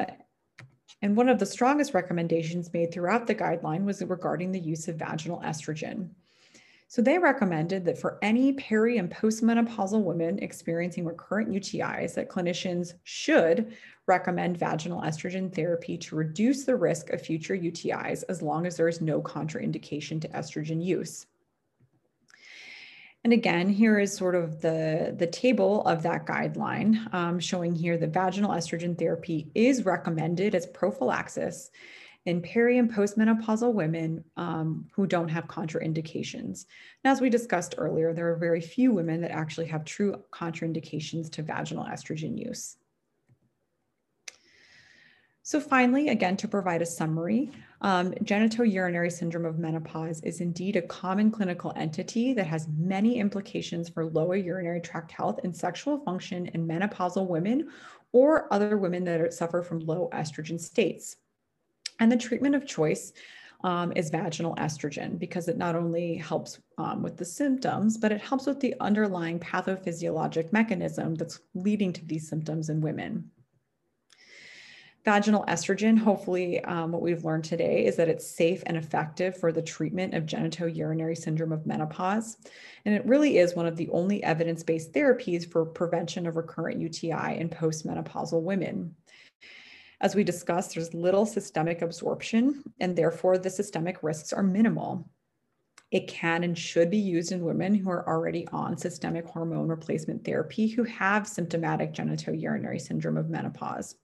and 1.03 1.15
one 1.15 1.29
of 1.29 1.37
the 1.37 1.45
strongest 1.45 1.93
recommendations 1.93 2.73
made 2.73 2.91
throughout 2.91 3.27
the 3.27 3.35
guideline 3.35 3.83
was 3.83 4.01
regarding 4.01 4.51
the 4.51 4.59
use 4.59 4.87
of 4.87 4.95
vaginal 4.95 5.41
estrogen. 5.41 6.09
So 6.87 7.03
they 7.03 7.19
recommended 7.19 7.85
that 7.85 7.99
for 7.99 8.17
any 8.23 8.53
peri 8.53 8.97
and 8.97 9.11
postmenopausal 9.11 10.03
women 10.03 10.39
experiencing 10.39 11.05
recurrent 11.05 11.51
UTIs, 11.51 12.15
that 12.15 12.29
clinicians 12.29 12.93
should 13.03 13.77
recommend 14.11 14.57
vaginal 14.57 15.01
estrogen 15.01 15.53
therapy 15.55 15.97
to 15.97 16.17
reduce 16.17 16.65
the 16.65 16.75
risk 16.75 17.11
of 17.11 17.21
future 17.21 17.55
UTIs 17.55 18.25
as 18.27 18.41
long 18.41 18.65
as 18.65 18.75
there 18.75 18.89
is 18.89 18.99
no 18.99 19.21
contraindication 19.21 20.19
to 20.19 20.27
estrogen 20.39 20.83
use. 20.83 21.27
And 23.23 23.31
again, 23.31 23.69
here 23.69 23.99
is 23.99 24.11
sort 24.13 24.35
of 24.35 24.59
the, 24.59 25.15
the 25.17 25.27
table 25.27 25.87
of 25.87 26.03
that 26.03 26.25
guideline 26.25 27.13
um, 27.13 27.39
showing 27.39 27.73
here 27.73 27.97
that 27.97 28.11
vaginal 28.11 28.51
estrogen 28.51 28.97
therapy 28.97 29.47
is 29.55 29.85
recommended 29.85 30.55
as 30.55 30.65
prophylaxis 30.67 31.71
in 32.25 32.41
peri 32.41 32.79
and 32.79 32.91
postmenopausal 32.91 33.73
women 33.73 34.23
um, 34.35 34.87
who 34.93 35.07
don't 35.07 35.29
have 35.29 35.47
contraindications. 35.47 36.65
Now, 37.03 37.11
as 37.11 37.21
we 37.21 37.29
discussed 37.29 37.75
earlier, 37.77 38.13
there 38.13 38.29
are 38.31 38.35
very 38.35 38.61
few 38.61 38.91
women 38.91 39.21
that 39.21 39.31
actually 39.31 39.67
have 39.67 39.85
true 39.85 40.21
contraindications 40.31 41.31
to 41.31 41.43
vaginal 41.43 41.85
estrogen 41.85 42.37
use. 42.37 42.77
So 45.43 45.59
finally, 45.59 46.09
again, 46.09 46.37
to 46.37 46.47
provide 46.47 46.83
a 46.83 46.85
summary, 46.85 47.49
um, 47.81 48.11
genitourinary 48.23 49.11
syndrome 49.11 49.45
of 49.45 49.57
menopause 49.57 50.21
is 50.21 50.39
indeed 50.39 50.75
a 50.75 50.83
common 50.83 51.31
clinical 51.31 51.73
entity 51.75 52.33
that 52.33 52.45
has 52.45 52.67
many 52.77 53.17
implications 53.17 53.89
for 53.89 54.05
lower 54.05 54.35
urinary 54.35 54.81
tract 54.81 55.11
health 55.11 55.39
and 55.43 55.55
sexual 55.55 55.97
function 55.97 56.45
in 56.47 56.67
menopausal 56.67 57.27
women 57.27 57.69
or 58.11 58.53
other 58.53 58.77
women 58.77 59.03
that 59.05 59.19
are, 59.19 59.31
suffer 59.31 59.63
from 59.63 59.79
low 59.79 60.09
estrogen 60.13 60.59
states. 60.59 61.15
And 61.99 62.11
the 62.11 62.17
treatment 62.17 62.53
of 62.53 62.67
choice 62.67 63.11
um, 63.63 63.93
is 63.95 64.11
vaginal 64.11 64.55
estrogen 64.57 65.17
because 65.17 65.47
it 65.47 65.57
not 65.57 65.75
only 65.75 66.17
helps 66.17 66.59
um, 66.77 67.01
with 67.01 67.17
the 67.17 67.25
symptoms, 67.25 67.97
but 67.97 68.11
it 68.11 68.21
helps 68.21 68.45
with 68.45 68.59
the 68.59 68.75
underlying 68.79 69.39
pathophysiologic 69.39 70.53
mechanism 70.53 71.15
that's 71.15 71.39
leading 71.55 71.93
to 71.93 72.05
these 72.05 72.27
symptoms 72.29 72.69
in 72.69 72.79
women. 72.79 73.31
Vaginal 75.03 75.43
estrogen, 75.47 75.97
hopefully, 75.97 76.63
um, 76.65 76.91
what 76.91 77.01
we've 77.01 77.25
learned 77.25 77.43
today 77.43 77.85
is 77.85 77.95
that 77.95 78.07
it's 78.07 78.29
safe 78.29 78.61
and 78.67 78.77
effective 78.77 79.35
for 79.35 79.51
the 79.51 79.61
treatment 79.61 80.13
of 80.13 80.27
genitourinary 80.27 81.17
syndrome 81.17 81.51
of 81.51 81.65
menopause. 81.65 82.37
And 82.85 82.93
it 82.93 83.05
really 83.07 83.39
is 83.39 83.55
one 83.55 83.65
of 83.65 83.75
the 83.75 83.89
only 83.89 84.23
evidence 84.23 84.61
based 84.61 84.93
therapies 84.93 85.49
for 85.49 85.65
prevention 85.65 86.27
of 86.27 86.35
recurrent 86.35 86.79
UTI 86.79 87.39
in 87.39 87.49
postmenopausal 87.49 88.43
women. 88.43 88.95
As 90.01 90.13
we 90.13 90.23
discussed, 90.23 90.75
there's 90.75 90.93
little 90.93 91.25
systemic 91.25 91.81
absorption, 91.81 92.63
and 92.79 92.95
therefore 92.95 93.39
the 93.39 93.49
systemic 93.49 94.03
risks 94.03 94.31
are 94.31 94.43
minimal. 94.43 95.09
It 95.89 96.07
can 96.07 96.43
and 96.43 96.57
should 96.57 96.91
be 96.91 96.99
used 96.99 97.31
in 97.31 97.43
women 97.43 97.73
who 97.73 97.89
are 97.89 98.07
already 98.07 98.47
on 98.49 98.77
systemic 98.77 99.25
hormone 99.25 99.67
replacement 99.67 100.23
therapy 100.23 100.67
who 100.67 100.83
have 100.83 101.27
symptomatic 101.27 101.91
genitourinary 101.91 102.79
syndrome 102.79 103.17
of 103.17 103.29
menopause. 103.29 103.95